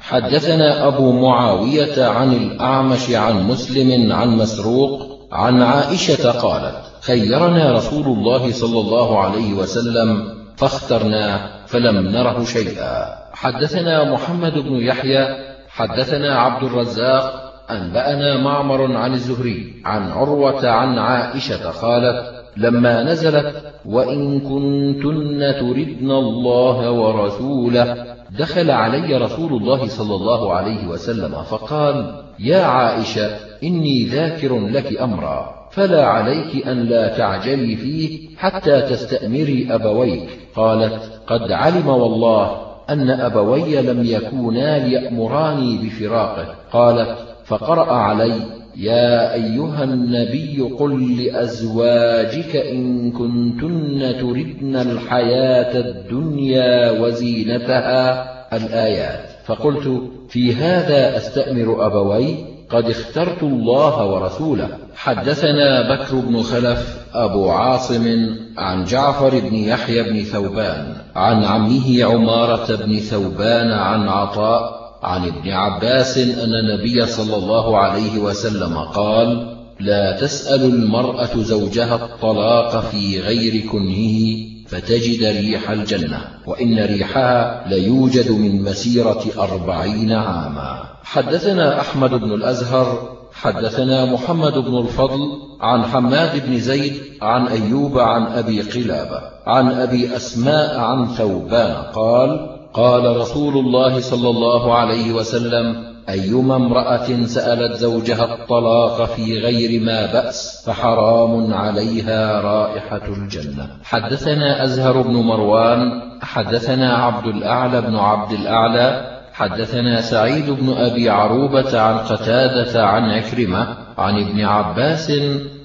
حدثنا 0.00 0.86
أبو 0.86 1.12
معاوية 1.12 2.04
عن 2.04 2.32
الأعمش 2.32 3.10
عن 3.10 3.48
مسلم 3.48 4.12
عن 4.12 4.36
مسروق 4.36 5.18
عن 5.32 5.62
عائشة 5.62 6.30
قالت 6.30 6.74
خيرنا 7.00 7.72
رسول 7.72 8.06
الله 8.06 8.52
صلى 8.52 8.80
الله 8.80 9.18
عليه 9.18 9.52
وسلم 9.54 10.37
فاخترناه 10.58 11.40
فلم 11.66 12.08
نره 12.08 12.44
شيئا. 12.44 12.94
حدثنا 13.32 14.12
محمد 14.12 14.54
بن 14.58 14.74
يحيى 14.76 15.24
حدثنا 15.68 16.38
عبد 16.38 16.64
الرزاق 16.64 17.24
أنبأنا 17.70 18.42
معمر 18.42 18.96
عن 18.96 19.12
الزهري 19.12 19.82
عن 19.84 20.10
عروة 20.10 20.68
عن 20.68 20.98
عائشة 20.98 21.70
قالت 21.70 22.44
لما 22.56 23.02
نزلت 23.02 23.62
وإن 23.84 24.40
كنتن 24.40 25.54
تردن 25.60 26.10
الله 26.10 26.90
ورسوله 26.90 28.17
دخل 28.30 28.70
علي 28.70 29.16
رسول 29.16 29.52
الله 29.52 29.88
صلى 29.88 30.14
الله 30.14 30.52
عليه 30.52 30.86
وسلم 30.86 31.42
فقال 31.42 32.24
يا 32.38 32.62
عائشة 32.62 33.36
إني 33.62 34.04
ذاكر 34.04 34.58
لك 34.58 35.00
أمرا 35.00 35.68
فلا 35.70 36.06
عليك 36.06 36.66
أن 36.66 36.82
لا 36.82 37.16
تعجلي 37.16 37.76
فيه 37.76 38.36
حتى 38.36 38.80
تستأمري 38.80 39.66
أبويك. 39.70 40.28
قالت 40.56 41.20
قد 41.26 41.52
علم 41.52 41.88
والله 41.88 42.56
أن 42.90 43.10
أبوي 43.10 43.82
لم 43.82 44.04
يكونا 44.04 44.86
ليأمراني 44.86 45.78
بفراقه. 45.78 46.54
قالت 46.72 47.16
فقرأ 47.44 47.92
علي 47.92 48.57
يا 48.78 49.34
أيها 49.34 49.84
النبي 49.84 50.60
قل 50.78 51.22
لأزواجك 51.22 52.56
إن 52.56 53.12
كنتن 53.12 54.14
تردن 54.20 54.76
الحياة 54.76 55.80
الدنيا 55.80 56.90
وزينتها 56.90 58.24
الآيات. 58.56 59.28
فقلت 59.44 60.02
في 60.28 60.54
هذا 60.54 61.16
أستأمر 61.16 61.86
أبوي 61.86 62.36
قد 62.70 62.90
اخترت 62.90 63.42
الله 63.42 64.06
ورسوله. 64.06 64.68
حدثنا 64.94 65.94
بكر 65.94 66.16
بن 66.16 66.42
خلف 66.42 67.06
أبو 67.14 67.50
عاصم 67.50 68.36
عن 68.58 68.84
جعفر 68.84 69.38
بن 69.38 69.54
يحيى 69.54 70.02
بن 70.02 70.18
ثوبان 70.22 70.94
عن 71.16 71.44
عمه 71.44 72.04
عمارة 72.04 72.76
بن 72.76 72.96
ثوبان 72.96 73.70
عن 73.70 74.08
عطاء 74.08 74.77
عن 75.02 75.26
ابن 75.26 75.50
عباس 75.50 76.18
أن 76.18 76.54
النبي 76.54 77.06
صلى 77.06 77.36
الله 77.36 77.78
عليه 77.78 78.18
وسلم 78.18 78.78
قال 78.78 79.56
لا 79.80 80.20
تسأل 80.20 80.64
المرأة 80.64 81.36
زوجها 81.36 81.94
الطلاق 81.94 82.80
في 82.80 83.20
غير 83.20 83.66
كنهه 83.66 84.48
فتجد 84.68 85.24
ريح 85.24 85.70
الجنة 85.70 86.20
وإن 86.46 86.78
ريحها 86.78 87.68
ليوجد 87.68 88.30
من 88.30 88.62
مسيرة 88.62 89.24
أربعين 89.38 90.12
عاما. 90.12 90.84
حدثنا 91.02 91.80
أحمد 91.80 92.10
بن 92.10 92.32
الأزهر 92.32 93.18
حدثنا 93.32 94.04
محمد 94.04 94.58
بن 94.58 94.78
الفضل 94.78 95.20
عن 95.60 95.84
حماد 95.84 96.46
بن 96.46 96.60
زيد 96.60 96.92
عن 97.22 97.46
أيوب 97.46 97.98
عن 97.98 98.22
أبي 98.22 98.60
قلابة 98.60 99.20
عن 99.46 99.68
أبي 99.68 100.16
أسماء 100.16 100.78
عن 100.78 101.06
ثوبان 101.06 101.74
قال 101.94 102.57
قال 102.74 103.16
رسول 103.16 103.56
الله 103.58 104.00
صلى 104.00 104.30
الله 104.30 104.74
عليه 104.74 105.12
وسلم 105.12 105.88
أيما 106.08 106.56
امرأة 106.56 107.24
سألت 107.24 107.76
زوجها 107.76 108.34
الطلاق 108.34 109.04
في 109.04 109.38
غير 109.38 109.80
ما 109.82 110.12
بأس 110.12 110.62
فحرام 110.66 111.54
عليها 111.54 112.40
رائحة 112.40 113.02
الجنة. 113.08 113.68
حدثنا 113.84 114.64
أزهر 114.64 115.02
بن 115.02 115.12
مروان 115.12 116.02
حدثنا 116.22 116.94
عبد 116.94 117.26
الأعلى 117.26 117.80
بن 117.80 117.96
عبد 117.96 118.32
الأعلى 118.32 119.18
حدثنا 119.32 120.00
سعيد 120.00 120.50
بن 120.50 120.72
أبي 120.72 121.10
عروبة 121.10 121.80
عن 121.80 121.98
قتادة 121.98 122.86
عن 122.86 123.10
عكرمة 123.10 123.76
عن 123.98 124.20
ابن 124.20 124.44
عباس 124.44 125.10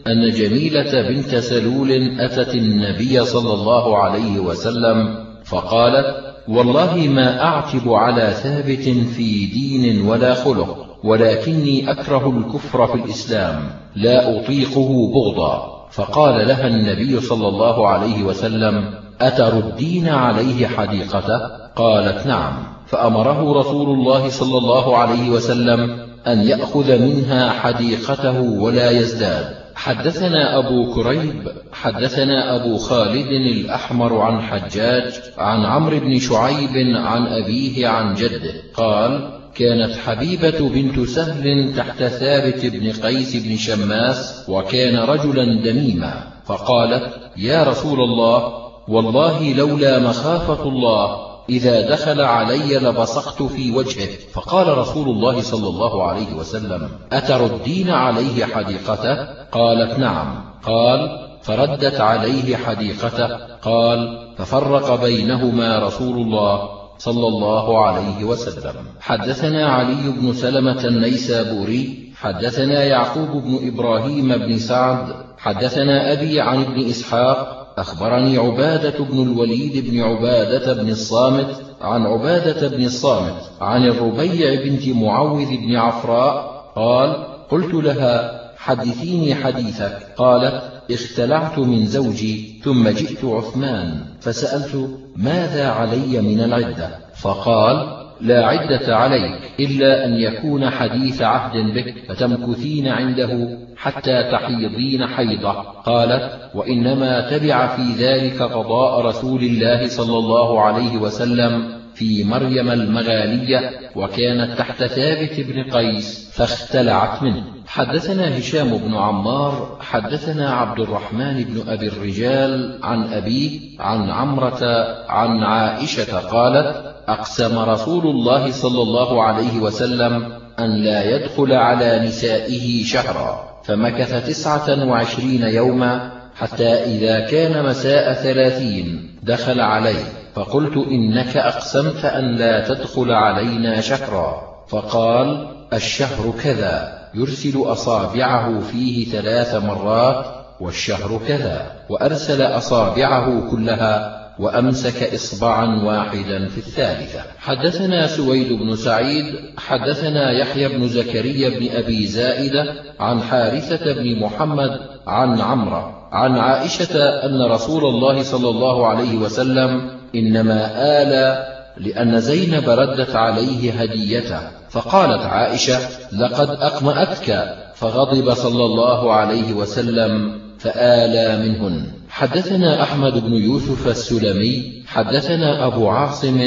أن 0.07 0.29
جميلة 0.29 1.01
بنت 1.09 1.35
سلول 1.35 2.19
أتت 2.19 2.55
النبي 2.55 3.25
صلى 3.25 3.53
الله 3.53 3.97
عليه 3.97 4.39
وسلم 4.39 5.25
فقالت 5.45 6.32
والله 6.47 6.95
ما 6.95 7.43
أعتب 7.43 7.93
على 7.93 8.31
ثابت 8.31 8.83
في 9.15 9.45
دين 9.45 10.07
ولا 10.07 10.33
خلق 10.33 10.85
ولكني 11.03 11.91
أكره 11.91 12.29
الكفر 12.29 12.87
في 12.87 12.95
الإسلام 12.95 13.69
لا 13.95 14.39
أطيقه 14.39 15.11
بغضا. 15.13 15.87
فقال 15.91 16.47
لها 16.47 16.67
النبي 16.67 17.21
صلى 17.21 17.47
الله 17.47 17.87
عليه 17.87 18.23
وسلم 18.23 18.93
أتردين 19.21 20.09
عليه 20.09 20.67
حديقته؟ 20.67 21.39
قالت 21.75 22.27
نعم. 22.27 22.53
فأمره 22.87 23.59
رسول 23.59 23.89
الله 23.89 24.29
صلى 24.29 24.57
الله 24.57 24.97
عليه 24.97 25.29
وسلم 25.29 25.79
أن 26.27 26.39
يأخذ 26.39 26.99
منها 26.99 27.49
حديقته 27.49 28.41
ولا 28.41 28.91
يزداد. 28.91 29.62
حدثنا 29.75 30.57
أبو 30.57 30.93
كريب 30.93 31.51
حدثنا 31.73 32.55
أبو 32.55 32.77
خالد 32.77 33.27
الأحمر 33.27 34.17
عن 34.17 34.41
حجاج 34.41 35.13
عن 35.37 35.65
عمرو 35.65 35.99
بن 35.99 36.19
شعيب 36.19 36.95
عن 36.95 37.27
أبيه 37.27 37.87
عن 37.87 38.15
جده 38.15 38.53
قال 38.73 39.29
كانت 39.55 39.95
حبيبة 39.95 40.69
بنت 40.69 40.99
سهل 41.07 41.73
تحت 41.77 42.03
ثابت 42.03 42.65
بن 42.65 42.91
قيس 42.91 43.35
بن 43.35 43.57
شماس 43.57 44.45
وكان 44.49 44.95
رجلا 44.95 45.61
دميما 45.63 46.23
فقالت 46.45 47.13
يا 47.37 47.63
رسول 47.63 47.99
الله 48.01 48.53
والله 48.87 49.53
لولا 49.53 49.99
مخافة 49.99 50.63
الله 50.63 51.32
إذا 51.53 51.89
دخل 51.89 52.21
علي 52.21 52.77
لبصقت 52.77 53.43
في 53.43 53.71
وجهه 53.71 54.09
فقال 54.33 54.77
رسول 54.77 55.09
الله 55.09 55.41
صلى 55.41 55.67
الله 55.67 56.03
عليه 56.03 56.33
وسلم 56.33 56.89
أتردين 57.11 57.89
عليه 57.89 58.45
حديقته؟ 58.45 59.15
قالت 59.51 59.99
نعم. 59.99 60.43
قال 60.65 60.99
فردت 61.41 61.99
عليه 62.01 62.55
حديقته؟ 62.55 63.27
قال 63.61 64.29
ففرق 64.37 65.03
بينهما 65.03 65.79
رسول 65.79 66.17
الله 66.17 66.69
صلى 66.97 67.27
الله 67.27 67.85
عليه 67.85 68.23
وسلم. 68.23 68.75
حدثنا 68.99 69.69
علي 69.69 70.11
بن 70.17 70.33
سلمة 70.33 70.85
النيسابوري 70.85 72.13
حدثنا 72.21 72.83
يعقوب 72.83 73.43
بن 73.43 73.67
إبراهيم 73.67 74.37
بن 74.37 74.57
سعد 74.57 75.07
حدثنا 75.37 76.13
أبي 76.13 76.41
عن 76.41 76.61
ابن 76.61 76.89
إسحاق 76.89 77.62
أخبرني 77.77 78.37
عبادة 78.37 79.05
بن 79.05 79.21
الوليد 79.21 79.89
بن 79.89 79.99
عبادة 80.01 80.73
بن 80.73 80.89
الصامت 80.89 81.55
عن 81.81 82.05
عبادة 82.05 82.67
بن 82.67 82.85
الصامت 82.85 83.41
عن 83.61 83.85
الربيع 83.85 84.63
بنت 84.63 84.87
معوذ 84.87 85.57
بن 85.57 85.75
عفراء 85.75 86.63
قال 86.75 87.25
قلت 87.51 87.73
لها 87.73 88.43
حدثيني 88.57 89.35
حديثك. 89.35 90.07
قالت 90.17 90.63
اختلعت 90.91 91.59
من 91.59 91.85
زوجي 91.85 92.61
ثم 92.63 92.89
جئت 92.89 93.25
عثمان. 93.25 94.05
فسألت 94.21 94.89
ماذا 95.15 95.67
علي 95.67 96.21
من 96.21 96.39
العدة؟ 96.39 96.89
فقال 97.21 98.02
لا 98.21 98.45
عدة 98.45 98.95
عليك 98.95 99.39
إلا 99.59 100.05
أن 100.05 100.13
يكون 100.13 100.69
حديث 100.69 101.21
عهد 101.21 101.73
بك 101.73 101.93
فتمكثين 102.09 102.87
عنده 102.87 103.57
حتى 103.77 104.23
تحيضين 104.23 105.07
حيضة. 105.07 105.51
قالت 105.61 106.49
وإنما 106.55 107.29
تبع 107.29 107.67
في 107.67 108.05
ذلك 108.05 108.41
قضاء 108.41 109.05
رسول 109.05 109.43
الله 109.43 109.87
صلى 109.87 110.17
الله 110.17 110.61
عليه 110.61 110.97
وسلم 110.97 111.82
في 111.95 112.23
مريم 112.23 112.71
المغالية 112.71 113.71
وكانت 113.95 114.57
تحت 114.57 114.83
ثابت 114.83 115.39
بن 115.39 115.63
قيس 115.71 116.31
فاختلعت 116.33 117.23
منه. 117.23 117.43
حدثنا 117.67 118.39
هشام 118.39 118.77
بن 118.77 118.95
عمار 118.95 119.77
حدثنا 119.81 120.53
عبد 120.53 120.79
الرحمن 120.79 121.43
بن 121.43 121.69
أبي 121.69 121.87
الرجال 121.87 122.79
عن 122.83 123.03
أبيه 123.13 123.59
عن 123.79 124.09
عمرة 124.09 124.63
عن 125.09 125.43
عائشة 125.43 126.19
قالت 126.19 126.95
أقسم 127.07 127.59
رسول 127.59 128.07
الله 128.07 128.51
صلى 128.51 128.81
الله 128.81 129.23
عليه 129.23 129.59
وسلم 129.59 130.33
أن 130.59 130.83
لا 130.83 131.15
يدخل 131.15 131.53
على 131.53 131.99
نسائه 131.99 132.83
شهرا. 132.83 133.53
فمكث 133.63 134.27
تسعة 134.27 134.85
وعشرين 134.85 135.43
يوما 135.43 136.11
حتى 136.35 136.73
إذا 136.73 137.19
كان 137.19 137.65
مساء 137.65 138.13
ثلاثين 138.13 139.15
دخل 139.23 139.61
عليه. 139.61 140.22
فقلت 140.35 140.77
إنك 140.77 141.37
أقسمت 141.37 142.05
أن 142.05 142.35
لا 142.35 142.67
تدخل 142.67 143.11
علينا 143.11 143.81
شهرا. 143.81 144.53
فقال 144.67 145.47
الشهر 145.73 146.33
كذا 146.43 146.99
يرسل 147.13 147.57
أصابعه 147.57 148.59
فيه 148.59 149.05
ثلاث 149.05 149.55
مرات 149.55 150.25
والشهر 150.59 151.21
كذا. 151.27 151.71
وأرسل 151.89 152.41
أصابعه 152.41 153.51
كلها 153.51 154.23
وأمسك 154.39 155.13
إصبعا 155.13 155.83
واحدا 155.83 156.47
في 156.47 156.57
الثالثة. 156.57 157.19
حدثنا 157.39 158.07
سويد 158.07 158.53
بن 158.53 158.75
سعيد 158.75 159.25
حدثنا 159.57 160.31
يحيى 160.31 160.67
بن 160.67 160.87
زكريا 160.87 161.49
بن 161.49 161.77
أبي 161.77 162.07
زائدة 162.07 162.65
عن 162.99 163.21
حارثة 163.21 163.93
بن 163.93 164.19
محمد 164.19 164.79
عن 165.07 165.41
عمرة 165.41 166.09
عن 166.11 166.37
عائشة 166.37 166.99
أن 167.25 167.51
رسول 167.51 167.85
الله 167.85 168.23
صلى 168.23 168.49
الله 168.49 168.87
عليه 168.87 169.17
وسلم 169.17 169.92
إنما 170.15 170.71
آل 170.75 171.43
لأن 171.77 172.19
زينب 172.19 172.69
ردت 172.69 173.15
عليه 173.15 173.71
هديته 173.71 174.39
فقالت 174.69 175.21
عائشة 175.21 175.79
لقد 176.11 176.49
أقمأتك. 176.49 177.55
فغضب 177.75 178.33
صلى 178.33 178.65
الله 178.65 179.13
عليه 179.13 179.53
وسلم 179.53 180.41
فآلى 180.59 181.49
منهن. 181.49 181.87
حدثنا 182.09 182.83
أحمد 182.83 183.25
بن 183.25 183.33
يوسف 183.33 183.87
السلمي 183.87 184.83
حدثنا 184.87 185.65
أبو 185.65 185.89
عاصم 185.89 186.39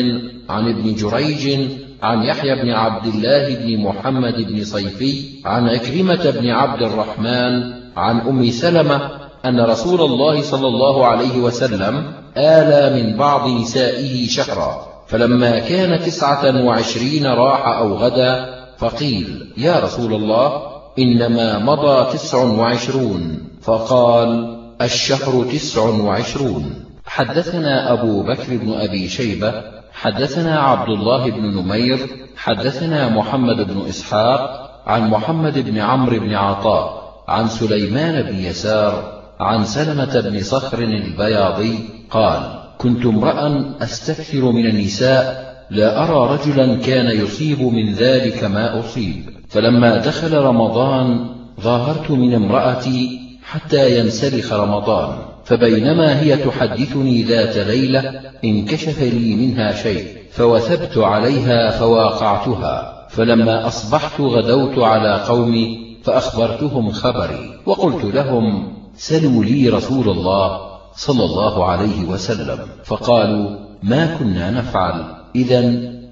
عن 0.48 0.68
ابن 0.68 0.94
جريج 0.94 1.70
عن 2.02 2.22
يحيى 2.22 2.62
بن 2.62 2.70
عبد 2.70 3.06
الله 3.06 3.54
بن 3.54 3.82
محمد 3.82 4.34
بن 4.34 4.64
صيفي 4.64 5.24
عن 5.44 5.68
عكرمة 5.68 6.30
بن 6.30 6.50
عبد 6.50 6.82
الرحمن 6.82 7.72
عن 7.96 8.20
أم 8.20 8.50
سلمة 8.50 9.10
أن 9.44 9.60
رسول 9.60 10.00
الله 10.00 10.42
صلى 10.42 10.66
الله 10.66 11.06
عليه 11.06 11.38
وسلم 11.38 12.12
آلى 12.36 13.02
من 13.02 13.16
بعض 13.16 13.48
نسائه 13.48 14.28
شهرا. 14.28 14.86
فلما 15.06 15.58
كان 15.58 16.00
تسعة 16.00 16.64
وعشرين 16.64 17.26
راح 17.26 17.68
أو 17.68 17.94
غدا 17.94 18.54
فقيل 18.78 19.52
يا 19.56 19.80
رسول 19.80 20.14
الله 20.14 20.62
إنما 20.98 21.58
مضى 21.58 22.12
تسع 22.12 22.38
وعشرون. 22.38 23.48
فقال 23.62 24.56
الشهر 24.82 25.44
تسع 25.52 25.82
وعشرون. 25.82 26.84
حدثنا 27.06 27.92
أبو 27.92 28.22
بكر 28.22 28.56
بن 28.56 28.72
أبي 28.72 29.08
شيبة 29.08 29.76
حدثنا 29.92 30.60
عبد 30.60 30.88
الله 30.88 31.30
بن 31.30 31.42
نمير 31.42 31.98
حدثنا 32.36 33.08
محمد 33.08 33.56
بن 33.56 33.86
إسحاق 33.88 34.70
عن 34.86 35.10
محمد 35.10 35.58
بن 35.58 35.78
عمرو 35.78 36.18
بن 36.18 36.34
عطاء 36.34 37.14
عن 37.28 37.48
سليمان 37.48 38.22
بن 38.22 38.34
يسار 38.34 39.15
عن 39.40 39.64
سلمة 39.64 40.20
بن 40.20 40.42
صخر 40.42 40.78
البياضي 40.78 41.78
قال 42.10 42.40
كنت 42.78 43.06
امرأ 43.06 43.64
أستكثر 43.82 44.52
من 44.52 44.66
النساء 44.66 45.46
لا 45.70 46.04
أرى 46.04 46.38
رجلا 46.38 46.76
كان 46.76 47.06
يصيب 47.06 47.62
من 47.62 47.92
ذلك 47.92 48.44
ما 48.44 48.80
أصيب. 48.80 49.30
فلما 49.48 49.96
دخل 49.96 50.36
رمضان 50.38 51.26
ظاهرت 51.60 52.10
من 52.10 52.34
امرأتي 52.34 53.20
حتى 53.42 53.98
ينسلخ 53.98 54.52
رمضان. 54.52 55.18
فبينما 55.44 56.20
هي 56.20 56.36
تحدثني 56.36 57.22
ذات 57.22 57.56
ليلة 57.56 58.20
انكشف 58.44 59.02
لي 59.02 59.34
منها 59.34 59.72
شيء 59.72 60.06
فوثبت 60.30 60.98
عليها 60.98 61.70
فواقعتها. 61.70 63.06
فلما 63.10 63.66
أصبحت 63.66 64.20
غدوت 64.20 64.78
على 64.78 65.20
قومي 65.28 65.86
فأخبرتهم 66.04 66.90
خبري 66.90 67.60
وقلت 67.66 68.04
لهم 68.04 68.72
سلوا 68.96 69.44
لي 69.44 69.68
رسول 69.68 70.08
الله 70.08 70.60
صلى 70.96 71.24
الله 71.24 71.64
عليه 71.64 72.04
وسلم. 72.04 72.58
فقالوا 72.84 73.50
ما 73.82 74.16
كنا 74.16 74.50
نفعل؟ 74.50 75.04
إذا 75.36 75.60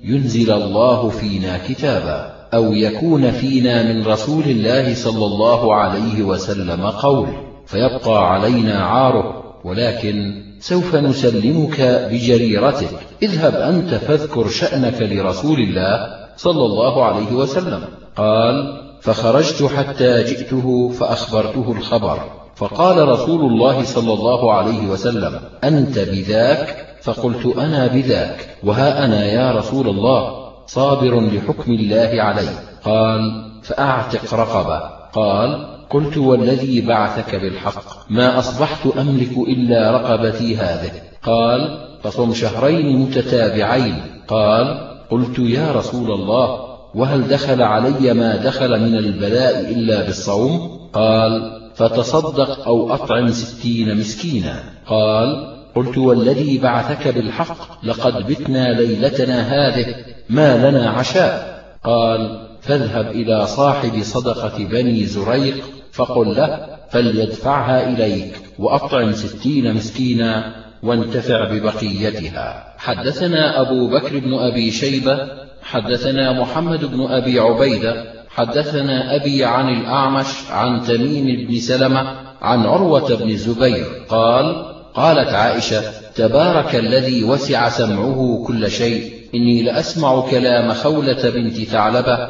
ينزل 0.03 0.53
الله 0.53 1.09
فينا 1.09 1.59
كتابا 1.69 2.35
أو 2.55 2.73
يكون 2.73 3.31
فينا 3.31 3.93
من 3.93 4.07
رسول 4.07 4.45
الله 4.45 4.95
صلى 4.95 5.27
الله 5.27 5.75
عليه 5.75 6.23
وسلم 6.23 6.87
قول 6.87 7.29
فيبقى 7.67 8.33
علينا 8.33 8.85
عاره 8.85 9.45
ولكن 9.65 10.43
سوف 10.61 10.97
نسلمك 10.97 12.09
بجريرتك. 12.13 12.89
اذهب 13.23 13.55
أنت 13.55 13.95
فاذكر 13.95 14.49
شأنك 14.49 15.03
لرسول 15.03 15.61
الله 15.61 16.09
صلى 16.37 16.65
الله 16.65 17.05
عليه 17.05 17.33
وسلم. 17.33 17.85
قال 18.17 18.81
فخرجت 19.01 19.63
حتى 19.63 20.23
جئته 20.23 20.89
فأخبرته 20.89 21.73
الخبر. 21.73 22.44
فقال 22.57 23.09
رسول 23.09 23.41
الله 23.41 23.85
صلى 23.85 24.13
الله 24.13 24.53
عليه 24.53 24.87
وسلم 24.87 25.41
أنت 25.65 25.99
بذاك؟ 25.99 26.87
فقلت 27.03 27.47
أنا 27.47 27.87
بذاك. 27.87 28.49
وها 28.63 29.05
أنا 29.05 29.27
يا 29.27 29.53
رسول 29.53 29.89
الله؟ 29.89 30.45
صابر 30.67 31.21
لحكم 31.21 31.73
الله 31.73 32.23
علي. 32.23 32.49
قال 32.85 33.51
فأعتق 33.63 34.35
رقبة. 34.35 34.81
قال 35.13 35.67
قلت 35.91 36.17
والذي 36.17 36.81
بعثك 36.81 37.35
بالحق؟ 37.35 38.11
ما 38.11 38.39
أصبحت 38.39 38.87
أملك 38.99 39.39
إلا 39.39 39.91
رقبتي 39.91 40.57
هذه. 40.57 40.93
قال 41.23 41.87
فصم 42.03 42.35
شهرين 42.35 42.99
متتابعين. 42.99 44.03
قال 44.29 44.95
قلت 45.11 45.39
يا 45.39 45.73
رسول 45.73 46.11
الله 46.11 46.75
وهل 46.95 47.29
دخل 47.29 47.63
علي 47.63 48.15
ما 48.15 48.37
دخل 48.37 48.81
من 48.81 48.99
البلاء 48.99 49.61
إلا 49.61 50.03
بالصوم؟ 50.03 50.81
قال 50.93 51.64
فتصدق 51.75 52.67
أو 52.67 52.95
أطعم 52.95 53.31
ستين 53.31 53.99
مسكينا. 53.99 54.63
قال 54.87 55.55
قلت 55.75 55.99
والذي 55.99 56.59
بعثك 56.59 57.09
بالحق 57.09 57.85
لقد 57.85 58.27
بتنا 58.27 58.81
ليلتنا 58.81 59.43
هذه 59.43 59.95
ما 60.31 60.71
لنا 60.71 60.91
عشاء. 60.91 61.65
قال 61.85 62.49
فاذهب 62.61 63.11
إلى 63.11 63.47
صاحب 63.47 64.03
صدقة 64.03 64.65
بني 64.65 65.07
زريق 65.07 65.65
فقل 65.93 66.37
له 66.37 66.67
فليدفعها 66.91 67.89
إليك 67.89 68.41
وأطعم 68.59 69.13
ستين 69.13 69.75
مسكينا 69.75 70.55
وانتفع 70.83 71.45
ببقيتها. 71.45 72.75
حدثنا 72.79 73.61
أبو 73.61 73.89
بكر 73.89 74.19
بن 74.19 74.35
أبي 74.35 74.71
شيبة 74.71 75.29
حدثنا 75.63 76.41
محمد 76.41 76.85
بن 76.85 77.01
أبي 77.01 77.41
عبيدة 77.41 78.14
حدثنا 78.35 79.17
أبي 79.17 79.45
عن 79.45 79.69
الأعمش 79.69 80.27
عن 80.51 80.83
تميم 80.83 81.47
بن 81.47 81.59
سلمة 81.59 82.25
عن 82.43 82.67
عروة 82.67 83.15
بن 83.15 83.31
الزبير 83.31 83.87
قال 84.09 84.75
قالت 84.95 85.29
عائشة 85.29 85.83
تبارك 86.15 86.75
الذي 86.75 87.25
وسع 87.25 87.69
سمعه 87.69 88.45
كل 88.47 88.71
شيء 88.71 89.13
إني 89.35 89.63
لأسمع 89.63 90.21
كلام 90.31 90.73
خولة 90.73 91.31
بنت 91.31 91.57
ثعلبة 91.57 92.29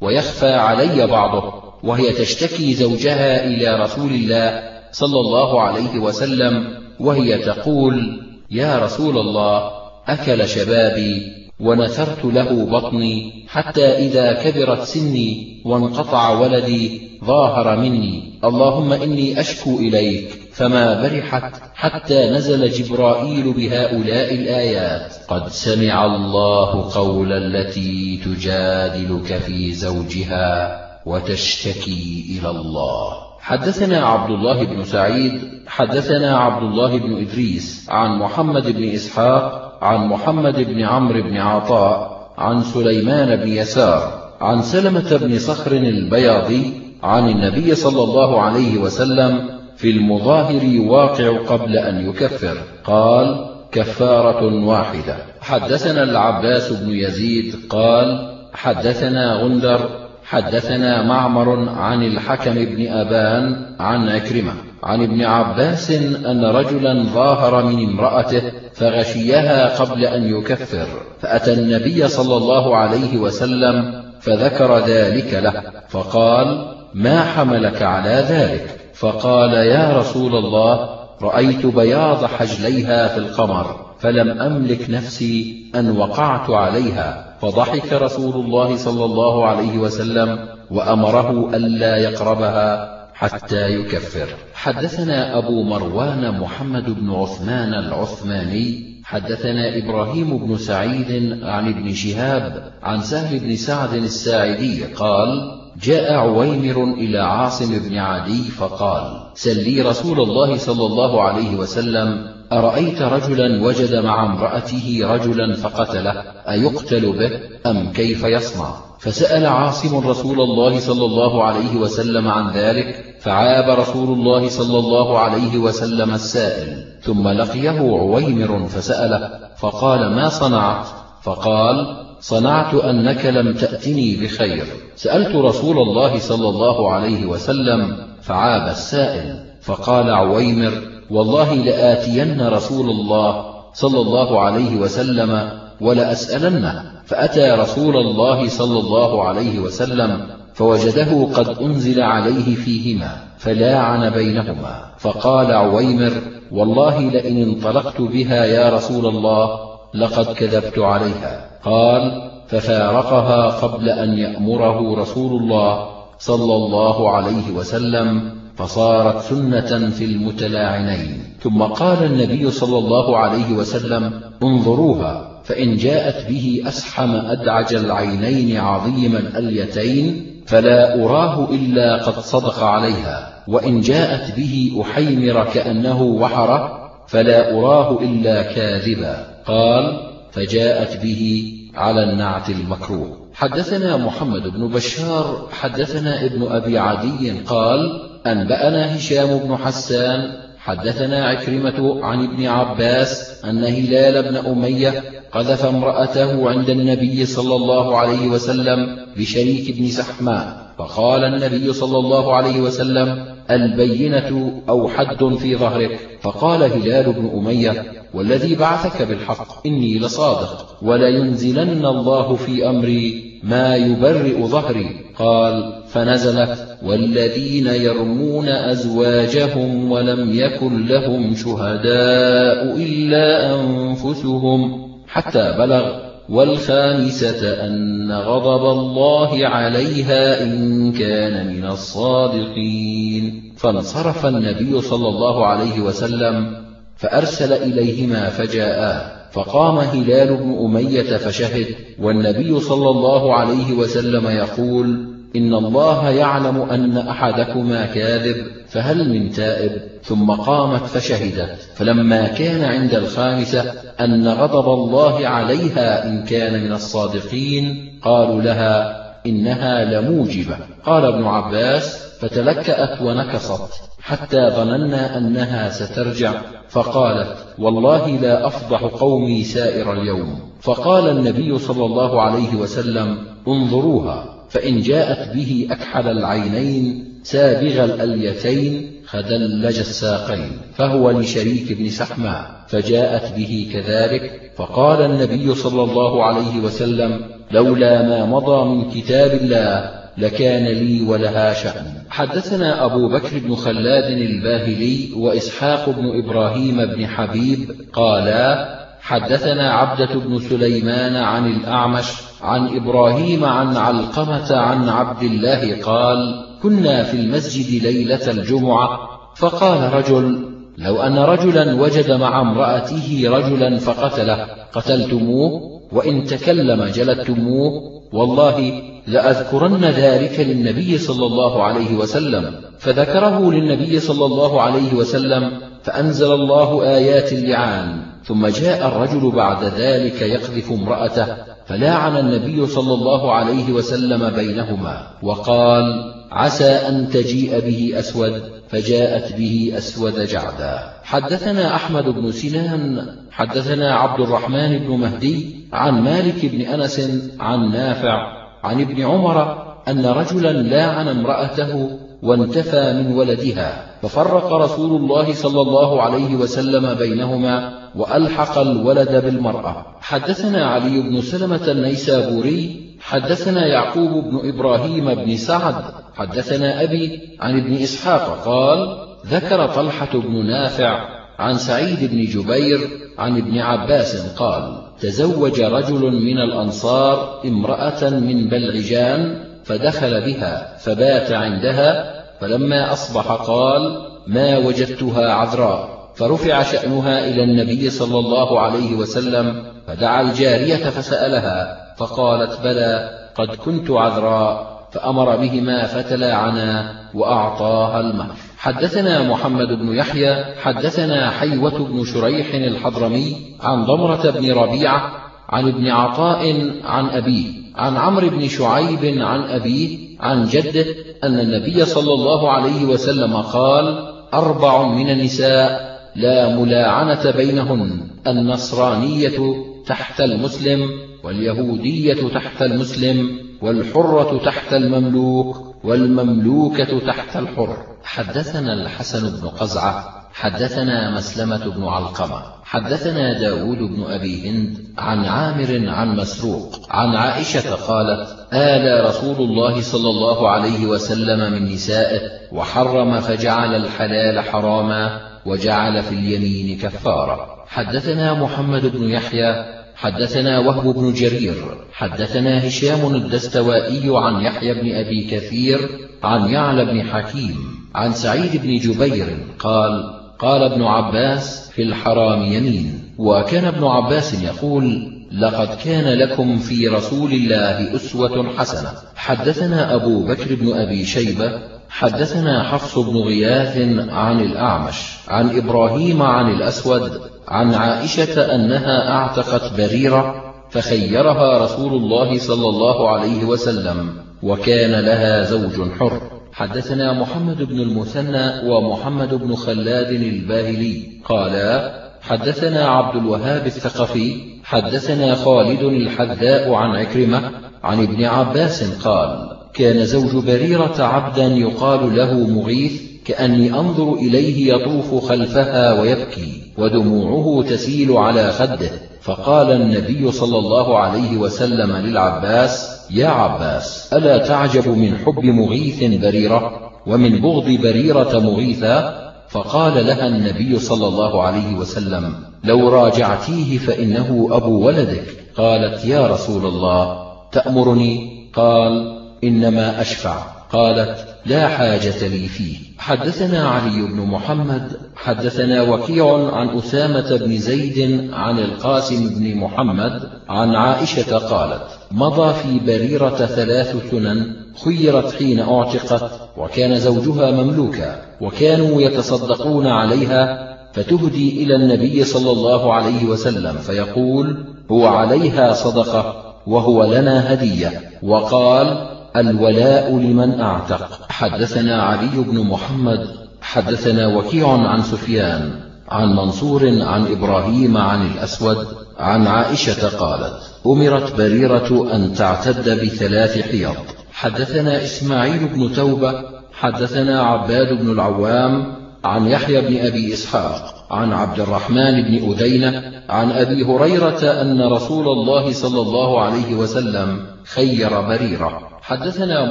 ويخفى 0.00 0.52
علي 0.52 1.06
بعضه 1.06 1.62
وهي 1.82 2.12
تشتكي 2.12 2.74
زوجها 2.74 3.44
إلى 3.44 3.82
رسول 3.82 4.10
الله 4.10 4.62
صلى 4.92 5.20
الله 5.20 5.62
عليه 5.62 5.98
وسلم 5.98 6.78
وهي 7.00 7.38
تقول 7.38 8.22
يا 8.50 8.78
رسول 8.78 9.18
الله 9.18 9.70
أكل 10.06 10.48
شبابي؟ 10.48 11.39
ونثرت 11.60 12.24
له 12.24 12.64
بطني 12.64 13.44
حتى 13.48 13.86
إذا 13.86 14.32
كبرت 14.32 14.82
سني 14.82 15.62
وانقطع 15.64 16.30
ولدي 16.30 17.10
ظاهر 17.24 17.76
مني. 17.76 18.38
اللهم 18.44 18.92
إني 18.92 19.40
أشكو 19.40 19.78
إليك. 19.78 20.40
فما 20.52 21.02
برحت 21.02 21.52
حتى 21.74 22.30
نزل 22.30 22.70
جبرائيل 22.70 23.52
بهؤلاء 23.52 24.34
الآيات. 24.34 25.14
قد 25.28 25.48
سمع 25.48 26.04
الله 26.04 26.90
قول 26.94 27.32
التي 27.32 28.20
تجادلك 28.24 29.38
في 29.38 29.72
زوجها 29.72 30.80
وتشتكي 31.06 32.38
إلى 32.38 32.50
الله. 32.50 33.30
حدثنا 33.40 34.06
عبد 34.06 34.30
الله 34.30 34.64
بن 34.64 34.84
سعيد 34.84 35.40
حدثنا 35.66 36.38
عبد 36.38 36.62
الله 36.62 36.98
بن 36.98 37.16
إدريس 37.16 37.86
عن 37.90 38.18
محمد 38.18 38.76
بن 38.76 38.88
إسحاق 38.88 39.69
عن 39.80 40.06
محمد 40.06 40.60
بن 40.60 40.80
عمرو 40.80 41.22
بن 41.22 41.36
عطاء 41.36 42.20
عن 42.38 42.62
سليمان 42.62 43.36
بن 43.36 43.48
يسار 43.48 44.20
عن 44.40 44.62
سلمة 44.62 45.16
بن 45.16 45.38
صخر 45.38 45.72
البياضي 45.72 46.72
عن 47.02 47.28
النبي 47.28 47.74
صلى 47.74 48.02
الله 48.02 48.40
عليه 48.40 48.78
وسلم 48.78 49.48
في 49.76 49.90
المظاهر 49.90 50.62
يواقع 50.62 51.38
قبل 51.38 51.76
أن 51.76 52.08
يكفر. 52.08 52.58
قال 52.84 53.46
كفارة 53.72 54.64
واحدة. 54.64 55.16
حدثنا 55.40 56.02
العباس 56.02 56.72
بن 56.72 56.90
يزيد 56.90 57.54
قال 57.70 58.36
حدثنا 58.54 59.34
غندر 59.34 59.88
حدثنا 60.24 61.02
معمر 61.02 61.68
عن 61.68 62.02
الحكم 62.02 62.54
بن 62.54 62.88
أبان 62.88 63.66
عن 63.80 64.08
عكرمة. 64.08 64.52
عن 64.82 65.02
ابن 65.02 65.22
عباس 65.22 65.90
أن 66.26 66.44
رجلا 66.44 67.02
ظاهر 67.02 67.64
من 67.64 67.84
امرأته 67.84 68.42
فغشيها 68.74 69.76
قبل 69.76 70.04
أن 70.04 70.36
يكفر 70.36 70.86
فأتى 71.20 71.52
النبي 71.52 72.08
صلى 72.08 72.36
الله 72.36 72.76
عليه 72.76 73.18
وسلم 73.18 74.02
فذكر 74.20 74.78
ذلك 74.78 75.34
له 75.34 75.62
فقال 75.88 76.74
ما 76.94 77.20
حملك 77.24 77.82
على 77.82 78.24
ذلك؟ 78.28 78.80
فقال 78.94 79.52
يا 79.52 79.98
رسول 79.98 80.36
الله 80.36 80.88
رأيت 81.22 81.66
بياض 81.66 82.24
حجليها 82.24 83.08
في 83.08 83.16
القمر 83.18 83.76
فلم 83.98 84.40
أملك 84.40 84.90
نفسي 84.90 85.66
أن 85.74 85.96
وقعت 85.96 86.50
عليها. 86.50 87.36
فضحك 87.40 87.92
رسول 87.92 88.44
الله 88.44 88.76
صلى 88.76 89.04
الله 89.04 89.46
عليه 89.46 89.78
وسلم 89.78 90.38
وأمره 90.70 91.50
ألا 91.54 91.96
يقربها. 91.96 92.99
حتى 93.20 93.68
يكفر. 93.68 94.28
حدثنا 94.54 95.38
أبو 95.38 95.62
مروان 95.62 96.40
محمد 96.40 96.90
بن 96.90 97.10
عثمان 97.10 97.74
العثماني 97.74 98.90
حدثنا 99.04 99.78
إبراهيم 99.78 100.38
بن 100.38 100.56
سعيد 100.56 101.38
عن 101.42 101.68
ابن 101.68 101.94
شهاب 101.94 102.72
عن 102.82 103.00
سهل 103.00 103.38
بن 103.38 103.56
سعد 103.56 103.94
الساعدي 103.94 104.84
قال 104.84 105.60
جاء 105.82 106.14
عويمر 106.14 106.84
إلى 106.84 107.18
عاصم 107.18 107.78
بن 107.78 107.98
عدي 107.98 108.42
فقال 108.42 109.22
سل 109.34 109.64
لي 109.64 109.82
رسول 109.82 110.20
الله 110.20 110.56
صلى 110.56 110.86
الله 110.86 111.22
عليه 111.22 111.56
وسلم 111.56 112.29
أرأيت 112.52 113.02
رجلا 113.02 113.62
وجد 113.64 113.94
مع 113.94 114.24
امرأته 114.24 115.00
رجلا 115.02 115.56
فقتله 115.56 116.12
أيقتل 116.48 117.12
به 117.12 117.30
أم 117.70 117.92
كيف 117.92 118.24
يصنع؟ 118.24 118.74
فسأل 119.00 119.46
عاصم 119.46 120.08
رسول 120.08 120.40
الله 120.40 120.80
صلى 120.80 121.04
الله 121.04 121.44
عليه 121.44 121.76
وسلم 121.76 122.28
عن 122.28 122.50
ذلك 122.50 123.16
فعاب 123.20 123.78
رسول 123.78 124.18
الله 124.18 124.48
صلى 124.48 124.78
الله 124.78 125.18
عليه 125.18 125.58
وسلم 125.58 126.14
السائل 126.14 126.84
ثم 127.02 127.28
لقيه 127.28 127.80
عويمر 127.80 128.66
فسأله 128.68 129.30
فقال 129.58 130.14
ما 130.14 130.28
صنعت؟ 130.28 130.86
فقال 131.22 131.96
صنعت 132.20 132.74
أنك 132.74 133.26
لم 133.26 133.54
تأتني 133.54 134.16
بخير. 134.16 134.64
سألت 134.96 135.36
رسول 135.36 135.78
الله 135.78 136.18
صلى 136.18 136.48
الله 136.48 136.92
عليه 136.92 137.26
وسلم 137.26 137.96
فعاب 138.22 138.68
السائل 138.68 139.44
فقال 139.62 140.10
عويمر 140.10 140.72
والله 141.10 141.54
لآتين 141.54 142.48
رسول 142.48 142.90
الله 142.90 143.44
صلى 143.72 144.00
الله 144.00 144.40
عليه 144.40 144.76
وسلم 144.76 145.50
ولأسألنه 145.80 146.92
فأتى 147.06 147.50
رسول 147.50 147.96
الله 147.96 148.48
صلى 148.48 148.78
الله 148.78 149.24
عليه 149.24 149.58
وسلم 149.58 150.26
فوجده 150.54 151.28
قد 151.34 151.48
أنزل 151.48 152.00
عليه 152.00 152.54
فيهما 152.54 153.16
فلاعن 153.38 154.10
بينهما 154.10 154.82
فقال 154.98 155.52
عويمر 155.52 156.12
والله 156.52 157.00
لئن 157.00 157.42
انطلقت 157.42 158.00
بها 158.00 158.44
يا 158.44 158.76
رسول 158.76 159.06
الله 159.06 159.58
لقد 159.94 160.34
كذبت 160.34 160.78
عليها. 160.78 161.50
قال 161.64 162.30
ففارقها 162.48 163.46
قبل 163.46 163.88
أن 163.88 164.18
يأمره 164.18 165.00
رسول 165.00 165.42
الله 165.42 165.88
صلى 166.18 166.54
الله 166.54 167.10
عليه 167.10 167.50
وسلم 167.56 168.39
فصارت 168.60 169.22
سنة 169.22 169.90
في 169.90 170.04
المتلاعنين. 170.04 171.22
ثم 171.42 171.62
قال 171.62 172.04
النبي 172.04 172.50
صلى 172.50 172.78
الله 172.78 173.16
عليه 173.16 173.52
وسلم 173.52 174.20
انظروها 174.42 175.40
فإن 175.44 175.76
جاءت 175.76 176.28
به 176.28 176.62
أسحم 176.66 177.14
أدعج 177.14 177.74
العينين 177.74 178.56
عظيم 178.56 179.16
الأليتين 179.16 180.26
فلا 180.46 181.04
أراه 181.04 181.50
إلا 181.50 182.02
قد 182.02 182.18
صدق 182.18 182.62
عليها. 182.62 183.42
وإن 183.48 183.80
جاءت 183.80 184.36
به 184.36 184.82
أحيمر 184.82 185.44
كأنه 185.44 186.02
وحره 186.02 186.90
فلا 187.06 187.58
أراه 187.58 188.02
إلا 188.02 188.42
كاذبا. 188.42 189.26
قال 189.46 190.10
فجاءت 190.32 191.02
به 191.02 191.52
على 191.74 192.12
النعت 192.12 192.50
المكروه. 192.50 193.20
حدثنا 193.34 193.96
محمد 193.96 194.42
بن 194.42 194.68
بشار 194.68 195.48
حدثنا 195.52 196.24
ابن 196.24 196.46
أبي 196.46 196.78
عدي 196.78 197.30
قال 197.30 198.09
أنبأنا 198.26 198.96
هشام 198.96 199.38
بن 199.38 199.56
حسان 199.56 200.32
حدثنا 200.58 201.24
عكرمة 201.24 202.04
عن 202.04 202.24
ابن 202.24 202.46
عباس 202.46 203.44
أن 203.44 203.64
هلال 203.64 204.22
بن 204.22 204.36
أمية 204.36 205.02
قذف 205.32 205.64
امرأته 205.64 206.50
عند 206.50 206.70
النبي 206.70 207.26
صلى 207.26 207.56
الله 207.56 207.96
عليه 207.96 208.26
وسلم 208.26 208.98
بشريك 209.16 209.78
بن 209.78 209.86
سحماء 209.88 210.70
فقال 210.78 211.24
النبي 211.24 211.72
صلى 211.72 211.98
الله 211.98 212.34
عليه 212.34 212.60
وسلم 212.60 213.24
البينة 213.50 214.62
أو 214.68 214.88
حد 214.88 215.34
في 215.38 215.56
ظهرك. 215.56 216.18
فقال 216.22 216.62
هلال 216.62 217.12
بن 217.12 217.30
أمية 217.38 217.84
والذي 218.14 218.54
بعثك 218.54 219.02
بالحق 219.02 219.66
إني 219.66 219.98
لصادق 219.98 220.76
ولينزلن 220.82 221.86
الله 221.86 222.36
في 222.36 222.68
أمري 222.68 223.29
ما 223.42 223.76
يبرئ 223.76 224.42
ظهري. 224.42 224.86
قال 225.18 225.82
فنزلت 225.88 226.78
والذين 226.82 227.66
يرمون 227.66 228.48
أزواجهم 228.48 229.92
ولم 229.92 230.30
يكن 230.32 230.86
لهم 230.86 231.34
شهداء 231.34 232.76
إلا 232.76 233.54
أنفسهم. 233.60 234.90
حتى 235.06 235.54
بلغ 235.58 236.10
والخامسة 236.28 237.66
أن 237.66 238.12
غضب 238.12 238.78
الله 238.78 239.46
عليها 239.46 240.42
إن 240.42 240.92
كان 240.92 241.56
من 241.56 241.64
الصادقين. 241.64 243.52
فانصرف 243.56 244.26
النبي 244.26 244.80
صلى 244.80 245.08
الله 245.08 245.46
عليه 245.46 245.80
وسلم 245.80 246.56
فأرسل 246.96 247.52
إليهما 247.52 248.28
فجاءا 248.28 249.19
فقام 249.32 249.78
هلال 249.78 250.36
بن 250.36 250.58
أمية 250.64 251.16
فشهد 251.16 251.66
والنبي 251.98 252.60
صلى 252.60 252.90
الله 252.90 253.34
عليه 253.34 253.72
وسلم 253.72 254.26
يقول 254.28 255.10
إن 255.36 255.54
الله 255.54 256.10
يعلم 256.10 256.62
أن 256.62 256.98
أحدكما 256.98 257.86
كاذب 257.86 258.46
فهل 258.68 259.10
من 259.10 259.30
تائب؟ 259.30 259.72
ثم 260.02 260.30
قامت 260.30 260.82
فشهدت. 260.82 261.58
فلما 261.74 262.28
كان 262.28 262.64
عند 262.64 262.94
الخامسة 262.94 263.72
أن 264.00 264.28
غضب 264.28 264.68
الله 264.68 265.28
عليها 265.28 266.08
إن 266.08 266.24
كان 266.24 266.64
من 266.64 266.72
الصادقين 266.72 267.92
قالوا 268.02 268.42
لها 268.42 269.00
إنها 269.26 269.84
لموجبة. 269.84 270.56
قال 270.84 271.04
ابن 271.04 271.24
عباس 271.24 272.04
فتلكأت 272.20 273.02
ونكصت. 273.02 273.89
حتى 274.02 274.50
ظننا 274.50 275.18
أنها 275.18 275.70
سترجع. 275.70 276.32
فقالت 276.68 277.36
والله 277.58 278.08
لا 278.20 278.46
أفضح 278.46 278.84
قومي 278.84 279.44
سائر 279.44 279.92
اليوم. 279.92 280.40
فقال 280.60 281.08
النبي 281.08 281.58
صلى 281.58 281.84
الله 281.84 282.22
عليه 282.22 282.54
وسلم 282.54 283.18
انظروها 283.48 284.46
فإن 284.48 284.80
جاءت 284.80 285.34
به 285.34 285.68
أكحل 285.70 286.08
العينين 286.08 287.04
سابغ 287.22 287.84
الأليتين 287.84 288.92
خدلج 289.06 289.78
الساقين. 289.78 290.52
فهو 290.74 291.10
لشريك 291.10 291.72
بن 291.72 291.88
سحماء 291.88 292.64
فجاءت 292.68 293.36
به 293.36 293.70
كذلك. 293.72 294.52
فقال 294.56 295.02
النبي 295.02 295.54
صلى 295.54 295.82
الله 295.82 296.24
عليه 296.24 296.60
وسلم 296.60 297.20
لولا 297.50 298.02
ما 298.02 298.26
مضى 298.26 298.64
من 298.64 298.90
كتاب 298.90 299.30
الله 299.30 299.99
لكان 300.18 300.64
لي 300.64 301.02
ولها 301.02 301.54
شأن. 301.54 301.86
حدثنا 302.10 302.84
أبو 302.84 303.08
بكر 303.08 303.38
بن 303.38 303.54
خلاد 303.54 304.10
الباهلي 304.10 305.10
وإسحاق 305.16 305.90
بن 305.90 306.24
إبراهيم 306.24 306.76
بن 306.86 307.06
حبيب 307.06 307.70
قالا 307.92 308.80
حدثنا 309.00 309.72
عبدة 309.72 310.14
بن 310.14 310.38
سليمان 310.38 311.16
عن 311.16 311.46
الأعمش 311.46 312.12
عن 312.42 312.76
إبراهيم 312.76 313.44
عن 313.44 313.76
علقمة 313.76 314.56
عن 314.56 314.88
عبد 314.88 315.22
الله 315.22 315.82
قال 315.82 316.46
كنا 316.62 317.02
في 317.02 317.16
المسجد 317.16 317.82
ليلة 317.82 318.30
الجمعة 318.30 318.98
فقال 319.36 319.92
رجل 319.92 320.49
لو 320.78 321.02
أن 321.02 321.18
رجلا 321.18 321.82
وجد 321.82 322.10
مع 322.10 322.40
امرأته 322.40 323.24
رجلا 323.26 323.78
فقتله 323.78 324.46
قتلتموه؟ 324.72 325.80
وإن 325.92 326.24
تكلم 326.24 326.84
جلدتموه؟ 326.84 327.72
والله 328.12 328.82
لأذكرن 329.06 329.84
ذلك 329.84 330.40
للنبي 330.40 330.98
صلى 330.98 331.26
الله 331.26 331.62
عليه 331.62 331.94
وسلم. 331.94 332.54
فذكره 332.78 333.52
للنبي 333.52 334.00
صلى 334.00 334.26
الله 334.26 334.62
عليه 334.62 334.94
وسلم 334.94 335.50
فأنزل 335.82 336.32
الله 336.32 336.82
آيات 336.82 337.32
اللعان. 337.32 338.02
ثم 338.24 338.46
جاء 338.46 338.88
الرجل 338.88 339.30
بعد 339.30 339.64
ذلك 339.64 340.22
يقذف 340.22 340.72
امرأته 340.72 341.26
فلاعن 341.70 342.16
النبي 342.16 342.66
صلى 342.66 342.94
الله 342.94 343.32
عليه 343.32 343.72
وسلم 343.72 344.30
بينهما 344.30 345.06
وقال 345.22 346.14
عسى 346.30 346.70
أن 346.70 347.08
تجيء 347.08 347.60
به 347.60 347.98
أسود 347.98 348.42
فجاءت 348.68 349.36
به 349.36 349.72
أسود 349.78 350.20
جعدا. 350.20 350.92
حدثنا 351.02 351.74
أحمد 351.74 352.04
بن 352.04 352.32
سنان 352.32 353.06
حدثنا 353.30 353.94
عبد 353.94 354.20
الرحمن 354.20 354.78
بن 354.78 354.90
مهدي 354.96 355.66
عن 355.72 356.02
مالك 356.02 356.46
بن 356.46 356.60
أنس 356.60 357.20
عن 357.40 357.72
نافع 357.72 358.26
عن 358.64 358.80
ابن 358.80 359.02
عمر 359.02 359.62
أن 359.88 360.06
رجلا 360.06 360.52
لاعن 360.52 361.08
امرأته 361.08 361.98
وانتفى 362.22 362.92
من 362.92 363.12
ولدها. 363.12 363.89
ففرق 364.02 364.52
رسول 364.52 365.00
الله 365.00 365.34
صلى 365.34 365.60
الله 365.60 366.02
عليه 366.02 366.34
وسلم 366.34 366.94
بينهما 366.94 367.72
وألحق 367.96 368.58
الولد 368.58 369.24
بالمرأة. 369.24 369.86
حدثنا 370.00 370.66
علي 370.66 371.00
بن 371.00 371.20
سلمة 371.20 371.70
النيسابوري 371.70 372.90
حدثنا 373.00 373.66
يعقوب 373.66 374.24
بن 374.24 374.48
إبراهيم 374.48 375.14
بن 375.14 375.36
سعد 375.36 375.74
حدثنا 376.14 376.82
أبي 376.82 377.20
عن 377.40 377.60
ابن 377.60 377.72
إسحاق 377.72 378.44
قال 378.44 378.98
ذكر 379.26 379.66
طلحة 379.66 380.18
بن 380.18 380.46
نافع 380.46 381.20
عن 381.38 381.54
سعيد 381.54 382.10
بن 382.10 382.24
جبير 382.24 382.80
عن 383.18 383.36
ابن 383.36 383.58
عباس 383.58 384.34
قال 384.36 384.82
تزوج 385.00 385.60
رجل 385.60 386.00
من 386.00 386.38
الأنصار 386.38 387.40
امرأة 387.44 388.10
من 388.10 388.48
بلعجان 388.48 389.44
فدخل 389.64 390.20
بها 390.20 390.76
فبات 390.78 391.32
عندها 391.32 392.19
فلما 392.40 392.92
أصبح 392.92 393.32
قال 393.32 394.06
ما 394.26 394.58
وجدتها 394.58 395.32
عذراء. 395.32 396.10
فرفع 396.16 396.62
شأنها 396.62 397.28
إلى 397.28 397.44
النبي 397.44 397.90
صلى 397.90 398.18
الله 398.18 398.60
عليه 398.60 398.94
وسلم 398.94 399.62
فدعا 399.86 400.22
الجارية 400.22 400.76
فسألها 400.76 401.76
فقالت 401.96 402.60
بلى 402.60 403.10
قد 403.34 403.54
كنت 403.54 403.90
عذراء. 403.90 404.80
فأمر 404.92 405.36
بهما 405.36 405.86
فتلاعنا 405.86 406.94
وأعطاها 407.14 408.00
المهر. 408.00 408.34
حدثنا 408.58 409.22
محمد 409.22 409.68
بن 409.68 409.94
يحيى 409.94 410.44
حدثنا 410.62 411.30
حيوة 411.30 411.78
بن 411.78 412.04
شريح 412.04 412.54
الحضرمي 412.54 413.36
عن 413.60 413.84
ضمرة 413.84 414.30
بن 414.30 414.52
ربيعة 414.52 415.12
عن 415.48 415.68
ابن 415.68 415.88
عطاء 415.88 416.70
عن 416.84 417.08
أبيه 417.08 417.60
عن 417.76 417.96
عمرو 417.96 418.28
بن 418.28 418.48
شعيب 418.48 419.18
عن 419.18 419.42
أبيه 419.42 420.09
عن 420.20 420.44
جده 420.44 420.86
أن 421.24 421.40
النبي 421.40 421.84
صلى 421.84 422.12
الله 422.12 422.50
عليه 422.50 422.84
وسلم 422.84 423.36
قال 423.36 424.08
أربع 424.34 424.88
من 424.88 425.10
النساء 425.10 425.90
لا 426.16 426.56
ملاعنة 426.56 427.30
بينهن 427.30 428.00
النصرانية 428.26 429.64
تحت 429.86 430.20
المسلم 430.20 430.90
واليهودية 431.24 432.28
تحت 432.34 432.62
المسلم 432.62 433.38
والحرة 433.62 434.38
تحت 434.44 434.72
المملوك 434.72 435.56
والمملوكة 435.84 436.98
تحت 437.06 437.36
الحر. 437.36 437.76
حدثنا 438.04 438.72
الحسن 438.72 439.40
بن 439.40 439.48
قزعة 439.48 440.19
حدثنا 440.32 441.10
مسلمة 441.16 441.68
بن 441.76 441.84
علقمة 441.84 442.42
حدثنا 442.64 443.38
داود 443.38 443.78
بن 443.78 444.02
أبي 444.02 444.48
هند 444.48 444.78
عن 444.98 445.24
عامر 445.24 445.88
عن 445.88 446.16
مسروق 446.16 446.80
عن 446.90 447.16
عائشة 447.16 447.74
قالت 447.74 448.28
آلى 448.52 449.08
رسول 449.08 449.36
الله 449.36 449.80
صلى 449.80 450.10
الله 450.10 450.50
عليه 450.50 450.86
وسلم 450.86 451.52
من 451.52 451.72
نسائه 451.72 452.20
وحرم 452.52 453.20
فجعل 453.20 453.74
الحلال 453.74 454.40
حراما 454.40 455.20
وجعل 455.46 456.02
في 456.02 456.14
اليمين 456.14 456.78
كفارة 456.78 457.64
حدثنا 457.66 458.34
محمد 458.34 458.86
بن 458.86 459.08
يحيى 459.08 459.80
حدثنا 459.94 460.58
وهب 460.58 460.94
بن 460.94 461.12
جرير 461.12 461.54
حدثنا 461.92 462.68
هشام 462.68 463.14
الدستوائي 463.14 464.02
عن 464.06 464.40
يحيى 464.40 464.74
بن 464.74 464.94
أبي 464.94 465.30
كثير 465.30 465.80
عن 466.22 466.50
يعلى 466.50 466.84
بن 466.84 467.02
حكيم 467.02 467.56
عن 467.94 468.12
سعيد 468.12 468.62
بن 468.62 468.78
جبير 468.78 469.26
قال 469.58 470.19
قال 470.40 470.62
ابن 470.62 470.82
عباس 470.82 471.70
في 471.70 471.82
الحرام 471.82 472.42
يمين 472.42 473.14
وكان 473.18 473.64
ابن 473.64 473.84
عباس 473.84 474.42
يقول 474.42 475.12
لقد 475.32 475.68
كان 475.84 476.18
لكم 476.18 476.58
في 476.58 476.88
رسول 476.88 477.32
الله 477.32 477.96
أسوة 477.96 478.56
حسنة. 478.58 478.92
حدثنا 479.16 479.94
أبو 479.94 480.26
بكر 480.26 480.54
بن 480.54 480.72
أبي 480.72 481.04
شيبة 481.04 481.58
حدثنا 481.88 482.62
حفص 482.62 482.98
بن 482.98 483.16
غياث 483.16 483.76
عن 484.08 484.40
الأعمش 484.40 485.16
عن 485.28 485.56
إبراهيم 485.56 486.22
عن 486.22 486.50
الأسود 486.50 487.20
عن 487.48 487.74
عائشة 487.74 488.54
أنها 488.54 489.12
أعتقت 489.12 489.72
بريرة 489.80 490.52
فخيرها 490.70 491.64
رسول 491.64 491.92
الله 491.92 492.38
صلى 492.38 492.68
الله 492.68 493.10
عليه 493.10 493.44
وسلم 493.44 494.14
وكان 494.42 495.04
لها 495.04 495.44
زوج 495.44 495.92
حر. 495.98 496.39
حدثنا 496.52 497.12
محمد 497.12 497.62
بن 497.62 497.80
المثنى 497.80 498.70
ومحمد 498.70 499.34
بن 499.34 499.54
خلاد 499.54 500.12
الباهلي. 500.12 501.02
قالا 501.24 502.00
حدثنا 502.22 502.88
عبد 502.88 503.16
الوهاب 503.16 503.66
الثقفي 503.66 504.36
حدثنا 504.64 505.34
خالد 505.34 505.82
الحذاء 505.82 506.72
عن 506.72 506.96
عكرمة 506.96 507.50
عن 507.82 508.02
ابن 508.02 508.24
عباس 508.24 509.04
قال 509.04 509.48
كان 509.74 510.06
زوج 510.06 510.44
بريرة 510.44 511.02
عبدا 511.02 511.46
يقال 511.46 512.16
له 512.16 512.34
مغيث 512.34 513.02
كأني 513.24 513.72
أنظر 513.72 514.14
إليه 514.14 514.74
يطوف 514.74 515.24
خلفها 515.24 516.00
ويبكي 516.00 516.62
ودموعه 516.78 517.62
تسيل 517.68 518.12
على 518.12 518.52
خده. 518.52 518.90
فقال 519.22 519.72
النبي 519.72 520.32
صلى 520.32 520.58
الله 520.58 520.98
عليه 520.98 521.36
وسلم 521.36 521.96
للعباس 521.96 522.99
يا 523.12 523.28
عباس 523.28 524.12
ألا 524.12 524.38
تعجب 524.38 524.88
من 524.88 525.18
حب 525.26 525.44
مغيث 525.44 526.04
بريرة 526.22 526.90
ومن 527.06 527.40
بغض 527.40 527.64
بريرة 527.64 528.38
مغيثا 528.38 529.30
فقال 529.48 530.06
لها 530.06 530.26
النبي 530.26 530.78
صلى 530.78 531.06
الله 531.06 531.42
عليه 531.42 531.74
وسلم 531.74 532.34
لو 532.64 532.88
راجعتيه 532.88 533.78
فإنه 533.78 534.48
أبو 534.50 534.86
ولدك. 534.86 535.24
قالت 535.56 536.04
يا 536.04 536.26
رسول 536.26 536.66
الله 536.66 537.26
تأمرني؟ 537.52 538.30
قال 538.54 539.18
إنما 539.44 540.00
أشفع. 540.00 540.36
قالت 540.72 541.26
لا 541.46 541.68
حاجة 541.68 542.28
لي 542.28 542.48
فيه. 542.48 542.76
حدثنا 542.98 543.68
علي 543.68 544.02
بن 544.02 544.20
محمد 544.20 544.92
حدثنا 545.16 545.82
وكيع 545.82 546.50
عن 546.52 546.78
أسامة 546.78 547.36
بن 547.36 547.58
زيد 547.58 548.30
عن 548.32 548.58
القاسم 548.58 549.28
بن 549.28 549.56
محمد 549.56 550.30
عن 550.48 550.74
عائشة 550.74 551.38
قالت 551.38 551.99
مضى 552.10 552.54
في 552.54 552.78
بريرة 552.78 553.36
ثلاث 553.46 554.10
سنن 554.10 554.56
خيرت 554.84 555.32
حين 555.32 555.60
أعتقت 555.60 556.30
وكان 556.56 556.98
زوجها 556.98 557.50
مملوكا 557.50 558.22
وكانوا 558.40 559.00
يتصدقون 559.02 559.86
عليها 559.86 560.70
فتهدي 560.92 561.62
إلى 561.62 561.76
النبي 561.76 562.24
صلى 562.24 562.50
الله 562.50 562.94
عليه 562.94 563.24
وسلم 563.24 563.76
فيقول 563.76 564.64
هو 564.90 565.06
عليها 565.06 565.72
صدقة 565.72 566.54
وهو 566.66 567.04
لنا 567.04 567.52
هدية 567.52 568.00
وقال 568.22 569.08
الولاء 569.36 570.16
لمن 570.16 570.60
أعتق. 570.60 571.08
حدثنا 571.28 572.02
علي 572.02 572.44
بن 572.44 572.58
محمد 572.60 573.26
حدثنا 573.60 574.36
وكيع 574.36 574.68
عن 574.68 575.02
سفيان 575.02 575.70
عن 576.08 576.36
منصور 576.36 577.02
عن 577.02 577.26
إبراهيم 577.26 577.96
عن 577.96 578.26
الأسود 578.26 578.86
عن 579.20 579.46
عائشة 579.46 580.08
قالت 580.08 580.54
أمرت 580.86 581.36
بريرة 581.36 582.14
أن 582.14 582.34
تعتد 582.34 582.88
بثلاث 583.04 583.70
حيض. 583.70 583.94
حدثنا 584.32 585.04
إسماعيل 585.04 585.68
بن 585.68 585.92
توبة 585.92 586.44
حدثنا 586.72 587.42
عباد 587.42 587.98
بن 588.00 588.12
العوام 588.12 588.96
عن 589.24 589.46
يحيى 589.46 589.80
بن 589.80 590.06
أبي 590.06 590.34
إسحاق 590.34 591.06
عن 591.10 591.32
عبد 591.32 591.60
الرحمن 591.60 592.22
بن 592.22 592.52
أدينة 592.52 593.22
عن 593.28 593.50
أبي 593.50 593.84
هريرة 593.84 594.62
أن 594.62 594.82
رسول 594.82 595.28
الله 595.28 595.72
صلى 595.72 596.00
الله 596.00 596.40
عليه 596.40 596.74
وسلم 596.74 597.38
خير 597.64 598.20
بريرة. 598.20 598.88
حدثنا 599.02 599.70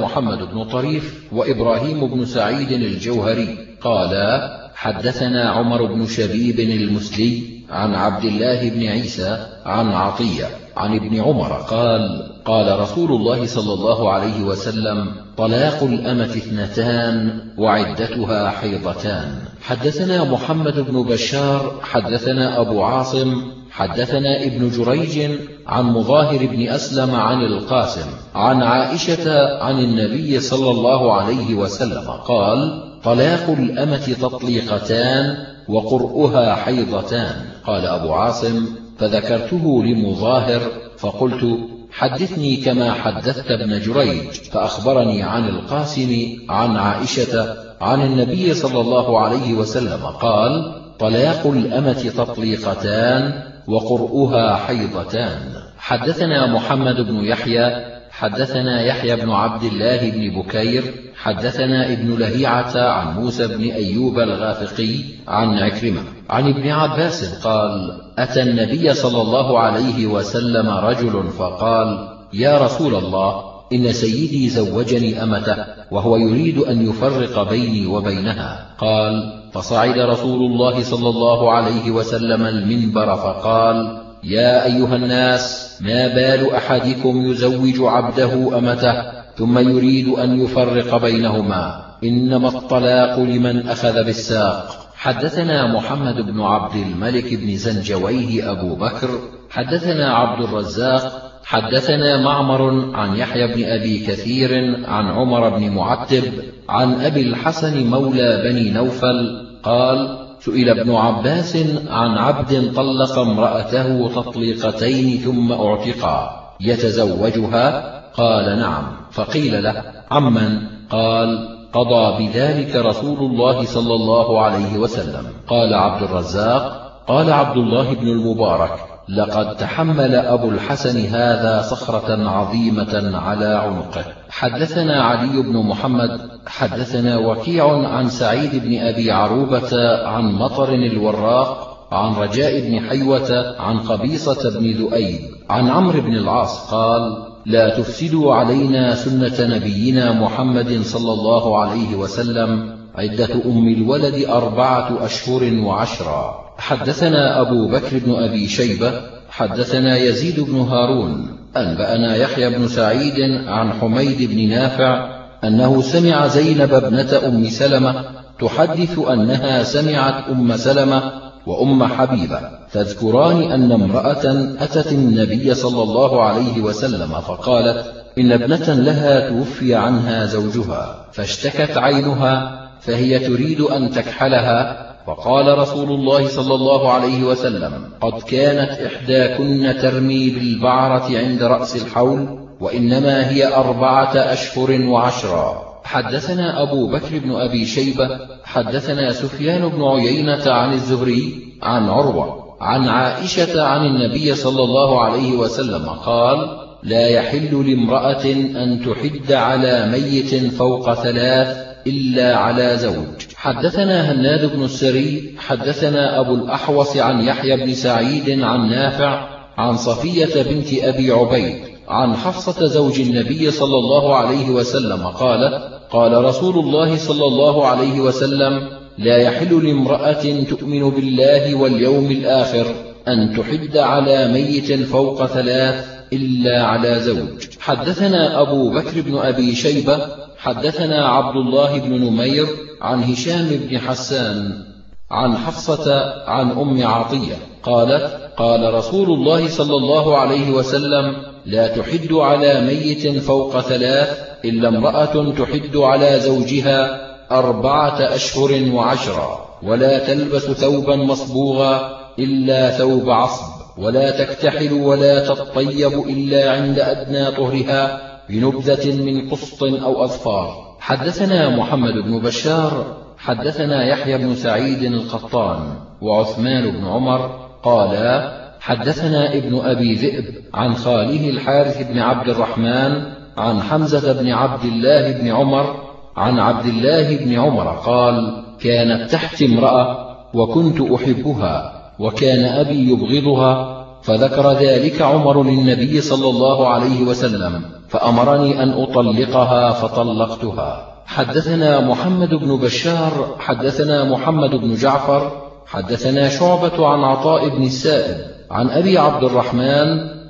محمد 0.00 0.38
بن 0.38 0.64
طريف 0.64 1.24
وإبراهيم 1.32 2.06
بن 2.06 2.24
سعيد 2.24 2.72
الجوهري 2.72 3.58
قالا 3.82 4.60
حدثنا 4.74 5.50
عمر 5.50 5.84
بن 5.84 6.06
شبيب 6.06 6.60
المسلي 6.60 7.59
عن 7.70 7.94
عبد 7.94 8.24
الله 8.24 8.70
بن 8.70 8.86
عيسى 8.86 9.46
عن 9.64 9.92
عطية 9.92 10.46
عن 10.76 10.96
ابن 10.96 11.20
عمر 11.20 11.52
قال 11.52 12.30
قال 12.44 12.80
رسول 12.80 13.12
الله 13.12 13.46
صلى 13.46 13.72
الله 13.74 14.12
عليه 14.12 14.42
وسلم 14.42 15.12
طلاق 15.36 15.82
الأمة 15.82 16.24
اثنتان 16.24 17.40
وعدتها 17.58 18.50
حيضتان. 18.50 19.34
حدثنا 19.62 20.24
محمد 20.24 20.80
بن 20.80 21.02
بشار 21.02 21.80
حدثنا 21.82 22.60
أبو 22.60 22.82
عاصم 22.82 23.42
حدثنا 23.70 24.42
ابن 24.42 24.70
جريج 24.70 25.30
عن 25.66 25.84
مظاهر 25.84 26.46
بن 26.46 26.68
أسلم 26.68 27.14
عن 27.14 27.42
القاسم. 27.42 28.06
عن 28.34 28.62
عائشة 28.62 29.56
عن 29.62 29.78
النبي 29.78 30.40
صلى 30.40 30.70
الله 30.70 31.12
عليه 31.14 31.54
وسلم 31.54 32.10
قال 32.10 32.89
طلاق 33.04 33.50
الأمة 33.50 34.16
تطليقتان 34.20 35.36
وقرؤها 35.68 36.54
حيضتان. 36.54 37.34
قال 37.66 37.86
أبو 37.86 38.12
عاصم 38.12 38.66
فذكرته 38.98 39.84
لمظاهر 39.84 40.60
فقلت 40.98 41.58
حدثني 41.92 42.56
كما 42.56 42.92
حدثت 42.92 43.50
ابن 43.50 43.80
جريج 43.80 44.30
فأخبرني 44.52 45.22
عن 45.22 45.48
القاسم 45.48 46.36
عن 46.48 46.76
عائشة 46.76 47.56
عن 47.80 48.02
النبي 48.02 48.54
صلى 48.54 48.80
الله 48.80 49.20
عليه 49.20 49.54
وسلم 49.54 50.06
قال 50.06 50.74
طلاق 50.98 51.46
الأمة 51.46 52.12
تطليقتان 52.16 53.42
وقرؤها 53.66 54.56
حيضتان. 54.56 55.38
حدثنا 55.78 56.46
محمد 56.46 56.96
بن 56.96 57.24
يحيى 57.24 57.89
حدثنا 58.20 58.82
يحيى 58.82 59.16
بن 59.16 59.30
عبد 59.30 59.62
الله 59.62 60.10
بن 60.10 60.40
بكير 60.40 60.84
حدثنا 61.16 61.92
ابن 61.92 62.16
لهيعة 62.18 62.76
عن 62.76 63.14
موسى 63.20 63.46
بن 63.46 63.70
أيوب 63.70 64.18
الغافقي 64.18 64.94
عن 65.28 65.58
عكرمة. 65.58 66.02
عن 66.30 66.48
ابن 66.48 66.68
عباس 66.68 67.44
قال 67.46 68.00
أتى 68.18 68.42
النبي 68.42 68.94
صلى 68.94 69.22
الله 69.22 69.58
عليه 69.58 70.06
وسلم 70.06 70.68
رجل 70.68 71.28
فقال 71.38 72.08
يا 72.32 72.58
رسول 72.58 72.94
الله 72.94 73.42
إن 73.72 73.92
سيدي 73.92 74.48
زوجني 74.48 75.22
أمته 75.22 75.56
وهو 75.90 76.16
يريد 76.16 76.58
أن 76.58 76.88
يفرق 76.90 77.50
بيني 77.50 77.86
وبينها. 77.86 78.66
قال 78.78 79.42
فصعد 79.52 79.98
رسول 79.98 80.52
الله 80.52 80.82
صلى 80.82 81.08
الله 81.08 81.52
عليه 81.52 81.90
وسلم 81.90 82.42
المنبر 82.42 83.16
فقال 83.16 83.99
يا 84.24 84.64
أيها 84.64 84.96
الناس 84.96 85.76
ما 85.80 86.08
بال 86.08 86.50
أحدكم 86.54 87.30
يزوج 87.30 87.80
عبده 87.80 88.58
أمته 88.58 88.94
ثم 89.36 89.58
يريد 89.58 90.08
أن 90.08 90.40
يفرق 90.40 90.96
بينهما. 90.96 91.84
إنما 92.04 92.48
الطلاق 92.48 93.18
لمن 93.18 93.68
أخذ 93.68 94.04
بالساق. 94.04 94.80
حدثنا 95.00 95.74
محمد 95.74 96.14
بن 96.14 96.40
عبد 96.40 96.76
الملك 96.76 97.34
بن 97.34 97.56
زنجويه 97.56 98.50
أبو 98.50 98.74
بكر 98.74 99.08
حدثنا 99.50 100.14
عبد 100.14 100.44
الرزاق 100.44 101.32
حدثنا 101.44 102.20
معمر 102.20 102.94
عن 102.96 103.16
يحيى 103.16 103.46
بن 103.46 103.64
أبي 103.64 103.98
كثير 104.06 104.50
عن 104.86 105.06
عمر 105.06 105.48
بن 105.48 105.70
معتب 105.70 106.24
عن 106.68 107.00
أبي 107.00 107.22
الحسن 107.22 107.86
مولى 107.86 108.42
بني 108.44 108.70
نوفل 108.70 109.46
قال 109.62 110.29
سئل 110.40 110.68
ابن 110.68 110.94
عباس 110.94 111.56
عن 111.88 112.18
عبد 112.18 112.72
طلق 112.76 113.18
امرأته 113.18 114.08
تطليقتين 114.08 115.18
ثم 115.18 115.52
اعتقا 115.52 116.30
يتزوجها؟ 116.60 118.00
قال 118.14 118.58
نعم. 118.58 118.82
فقيل 119.10 119.62
له 119.62 119.84
عمن؟ 120.10 120.58
قال 120.90 121.48
قضى 121.72 122.26
بذلك 122.26 122.76
رسول 122.76 123.18
الله 123.18 123.64
صلى 123.64 123.94
الله 123.94 124.40
عليه 124.40 124.78
وسلم. 124.78 125.26
قال 125.48 125.74
عبد 125.74 126.02
الرزاق 126.02 126.80
قال 127.08 127.32
عبد 127.32 127.56
الله 127.56 127.94
بن 127.94 128.08
المبارك 128.08 128.89
لقد 129.08 129.56
تحمل 129.56 130.14
أبو 130.14 130.48
الحسن 130.48 131.06
هذا 131.06 131.62
صخرة 131.62 132.28
عظيمة 132.28 133.18
على 133.18 133.46
عنقه. 133.46 134.04
حدثنا 134.30 135.02
علي 135.02 135.42
بن 135.42 135.56
محمد 135.56 136.20
حدثنا 136.46 137.18
وكيع 137.18 137.88
عن 137.88 138.08
سعيد 138.08 138.64
بن 138.64 138.78
أبي 138.78 139.10
عروبة 139.10 139.98
عن 140.06 140.32
مطر 140.32 140.74
الوراق 140.74 141.70
عن 141.92 142.12
رجاء 142.12 142.60
بن 142.60 142.88
حيوة 142.88 143.56
عن 143.60 143.78
قبيصة 143.78 144.58
بن 144.58 144.70
ذؤيب 144.70 145.20
عن 145.50 145.68
عمرو 145.68 146.00
بن 146.00 146.16
العاص 146.16 146.70
قال 146.70 147.30
لا 147.46 147.78
تفسدوا 147.78 148.34
علينا 148.34 148.94
سنة 148.94 149.56
نبينا 149.56 150.12
محمد 150.12 150.82
صلى 150.82 151.12
الله 151.12 151.60
عليه 151.62 151.96
وسلم 151.96 152.79
عدة 152.94 153.34
أم 153.44 153.68
الولد 153.68 154.24
أربعة 154.28 155.04
أشهر 155.04 155.54
وعشرا 155.54 156.50
حدثنا 156.58 157.40
أبو 157.40 157.68
بكر 157.68 157.98
بن 157.98 158.14
أبي 158.14 158.48
شيبة 158.48 158.92
حدثنا 159.30 159.96
يزيد 159.96 160.40
بن 160.40 160.60
هارون 160.60 161.36
أنبأنا 161.56 162.16
يحيى 162.16 162.50
بن 162.50 162.68
سعيد 162.68 163.20
عن 163.46 163.72
حميد 163.72 164.30
بن 164.30 164.48
نافع 164.48 165.20
أنه 165.44 165.82
سمع 165.82 166.26
زينب 166.26 166.74
ابنة 166.74 167.26
أم 167.26 167.48
سلمة 167.48 168.04
تحدث 168.40 168.98
أنها 168.98 169.62
سمعت 169.62 170.28
أم 170.28 170.56
سلمة 170.56 171.12
وأم 171.46 171.84
حبيبة 171.84 172.40
تذكران 172.72 173.52
أن 173.52 173.72
امرأة 173.72 174.54
أتت 174.58 174.92
النبي 174.92 175.54
صلى 175.54 175.82
الله 175.82 176.22
عليه 176.22 176.60
وسلم 176.60 177.08
فقالت 177.08 177.84
إن 178.18 178.32
ابنة 178.32 178.74
لها 178.74 179.28
توفي 179.28 179.74
عنها 179.74 180.26
زوجها 180.26 181.06
فاشتكت 181.12 181.76
عينها 181.76 182.59
فهي 182.80 183.18
تريد 183.18 183.60
أن 183.60 183.90
تكحلها. 183.90 184.90
فقال 185.06 185.58
رسول 185.58 185.92
الله 185.92 186.28
صلى 186.28 186.54
الله 186.54 186.92
عليه 186.92 187.24
وسلم 187.24 187.84
قد 188.00 188.22
كانت 188.22 188.70
إحداكن 188.70 189.74
ترمي 189.82 190.30
بالبعرة 190.30 191.18
عند 191.18 191.42
رأس 191.42 191.76
الحول 191.76 192.38
وإنما 192.60 193.30
هي 193.30 193.54
أربعة 193.54 194.12
أشهر 194.16 194.82
وعشرا 194.82 195.70
حدثنا 195.84 196.62
أبو 196.62 196.86
بكر 196.86 197.18
بن 197.18 197.30
أبي 197.32 197.66
شيبة 197.66 198.08
حدثنا 198.44 199.12
سفيان 199.12 199.68
بن 199.68 199.82
عيينة 199.82 200.50
عن 200.50 200.72
الزهري 200.72 201.54
عن 201.62 201.88
عروة 201.88 202.56
عن 202.60 202.88
عائشة 202.88 203.62
عن 203.62 203.86
النبي 203.86 204.34
صلى 204.34 204.62
الله 204.62 205.00
عليه 205.00 205.32
وسلم 205.32 205.88
قال 205.88 206.58
لا 206.82 207.08
يحل 207.08 207.70
لامرأة 207.70 208.24
أن 208.32 208.82
تحد 208.84 209.32
على 209.32 209.86
ميت 209.86 210.52
فوق 210.52 210.94
ثلاث 210.94 211.69
إلا 211.86 212.36
على 212.36 212.76
زوج. 212.78 213.20
حدثنا 213.34 214.12
هناد 214.12 214.56
بن 214.56 214.64
السري 214.64 215.34
حدثنا 215.38 216.20
أبو 216.20 216.34
الأحوص 216.34 216.96
عن 216.96 217.20
يحيى 217.20 217.56
بن 217.56 217.74
سعيد 217.74 218.40
عن 218.42 218.70
نافع 218.70 219.28
عن 219.58 219.76
صفية 219.76 220.42
بنت 220.42 220.68
أبي 220.82 221.10
عبيد 221.10 221.56
عن 221.88 222.16
حفصة 222.16 222.66
زوج 222.66 223.00
النبي 223.00 223.50
صلى 223.50 223.76
الله 223.76 224.16
عليه 224.16 224.50
وسلم 224.50 225.06
قالت 225.06 225.80
قال 225.90 226.24
رسول 226.24 226.58
الله 226.58 226.96
صلى 226.96 227.24
الله 227.24 227.66
عليه 227.66 228.00
وسلم 228.00 228.68
لا 228.98 229.16
يحل 229.16 229.66
لامرأة 229.66 230.44
تؤمن 230.50 230.90
بالله 230.90 231.54
واليوم 231.54 232.10
الآخر 232.10 232.66
أن 233.08 233.36
تحد 233.36 233.76
على 233.76 234.32
ميت 234.32 234.72
فوق 234.72 235.26
ثلاث 235.26 235.84
إلا 236.12 236.62
على 236.62 237.00
زوج. 237.00 237.44
حدثنا 237.60 238.40
أبو 238.40 238.70
بكر 238.70 239.00
بن 239.00 239.18
أبي 239.18 239.54
شيبة 239.54 239.98
حدثنا 240.40 241.08
عبد 241.08 241.36
الله 241.36 241.78
بن 241.78 242.04
نمير 242.04 242.46
عن 242.80 243.02
هشام 243.02 243.48
بن 243.48 243.78
حسان 243.78 244.64
عن 245.10 245.36
حفصة 245.36 246.14
عن 246.26 246.50
أم 246.50 246.86
عطية 246.86 247.34
قالت 247.62 248.30
قال 248.36 248.74
رسول 248.74 249.10
الله 249.10 249.48
صلى 249.48 249.76
الله 249.76 250.18
عليه 250.18 250.50
وسلم 250.50 251.16
لا 251.46 251.66
تحد 251.66 252.12
على 252.12 252.60
ميت 252.60 253.18
فوق 253.18 253.60
ثلاث 253.60 254.18
إلا 254.44 254.68
امرأة 254.68 255.32
تحد 255.38 255.76
على 255.76 256.20
زوجها 256.20 257.00
أربعة 257.30 258.14
أشهر 258.14 258.70
وعشرا 258.72 259.58
ولا 259.62 259.98
تلبس 259.98 260.42
ثوبا 260.42 260.96
مصبوغا 260.96 262.00
إلا 262.18 262.70
ثوب 262.70 263.10
عصب 263.10 263.44
ولا 263.78 264.10
تكتحل 264.10 264.72
ولا 264.72 265.26
تطيب 265.26 265.92
إلا 266.08 266.52
عند 266.52 266.78
أدنى 266.78 267.30
طهرها 267.30 268.09
بنبذة 268.30 269.02
من 269.02 269.30
قسط 269.30 269.62
أو 269.62 270.04
أظفار 270.04 270.76
حدثنا 270.80 271.56
محمد 271.56 271.94
بن 271.94 272.18
بشار 272.18 272.96
حدثنا 273.18 273.86
يحيى 273.86 274.18
بن 274.18 274.34
سعيد 274.34 274.82
القطان 274.82 275.58
وعثمان 276.00 276.70
بن 276.70 276.86
عمر 276.86 277.48
قالا 277.62 278.40
حدثنا 278.60 279.34
ابن 279.34 279.60
أبي 279.64 279.94
ذئب 279.94 280.24
عن 280.54 280.74
خاله 280.74 281.30
الحارث 281.30 281.90
بن 281.92 281.98
عبد 281.98 282.28
الرحمن 282.28 283.02
عن 283.36 283.62
حمزة 283.62 284.12
بن 284.12 284.30
عبد 284.30 284.64
الله 284.64 285.12
بن 285.12 285.28
عمر 285.28 285.76
عن 286.16 286.38
عبد 286.38 286.66
الله 286.66 287.16
بن 287.16 287.38
عمر 287.38 287.68
قال 287.68 288.44
كانت 288.60 289.10
تحت 289.10 289.42
امرأة 289.42 290.16
وكنت 290.34 290.80
أحبها 290.80 291.72
وكان 291.98 292.44
أبي 292.44 292.92
يبغضها 292.92 293.79
فذكر 294.02 294.52
ذلك 294.52 295.02
عمر 295.02 295.42
للنبي 295.42 296.00
صلى 296.00 296.28
الله 296.28 296.68
عليه 296.68 297.02
وسلم 297.02 297.62
فأمرني 297.88 298.62
أن 298.62 298.70
أطلقها 298.70 299.70
فطلقتها. 299.70 300.86
حدثنا 301.06 301.80
محمد 301.80 302.34
بن 302.34 302.56
بشار 302.56 303.36
حدثنا 303.38 304.04
محمد 304.04 304.50
بن 304.50 304.74
جعفر 304.74 305.32
حدثنا 305.66 306.28
شعبة 306.28 306.86
عن 306.86 307.04
عطاء 307.04 307.48
بن 307.48 307.62
السائب 307.62 308.16
عن 308.50 308.70
أبي 308.70 308.98
عبد 308.98 309.24
الرحمن 309.24 309.88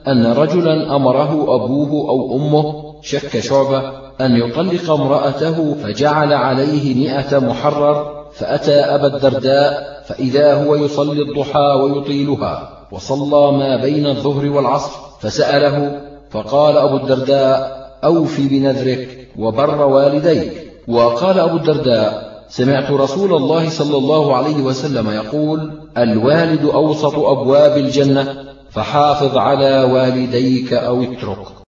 أن 0.09 0.27
رجلا 0.27 0.97
أمره 0.97 1.33
أبوه 1.55 2.11
أو 2.11 2.37
أمه 2.37 2.75
شك 3.03 3.41
شعبة 3.41 3.93
أن 4.21 4.37
يطلق 4.37 4.91
امرأته 4.91 5.75
فجعل 5.75 6.33
عليه 6.33 6.95
مئة 6.95 7.39
محرر 7.39 8.25
فأتى 8.33 8.81
أبا 8.81 9.07
الدرداء 9.07 10.03
فإذا 10.05 10.65
هو 10.65 10.75
يصلي 10.75 11.23
الضحى 11.23 11.79
ويطيلها. 11.83 12.80
وصلى 12.93 13.53
ما 13.53 13.77
بين 13.77 14.07
الظهر 14.07 14.51
والعصر 14.51 14.91
فسأله 15.21 16.01
فقال 16.31 16.77
أبو 16.77 16.97
الدرداء 16.97 17.81
أوفي 18.05 18.49
بنذرك 18.49 19.29
وبر 19.39 19.87
والديك. 19.87 20.53
وقال 20.89 21.41
أبو 21.41 21.57
الدرداء 21.57 22.31
سمعت 22.49 22.91
رسول 22.91 23.35
الله 23.35 23.69
صلى 23.69 23.97
الله 23.97 24.37
عليه 24.37 24.57
وسلم 24.57 25.11
يقول 25.11 25.73
الوالد 25.99 26.65
أوسط 26.65 27.19
أبواب 27.19 27.79
الجنة 27.79 28.45
فحافظ 28.71 29.37
على 29.37 29.83
والديك 29.83 30.73
أو 30.73 31.03
اترك. 31.03 31.51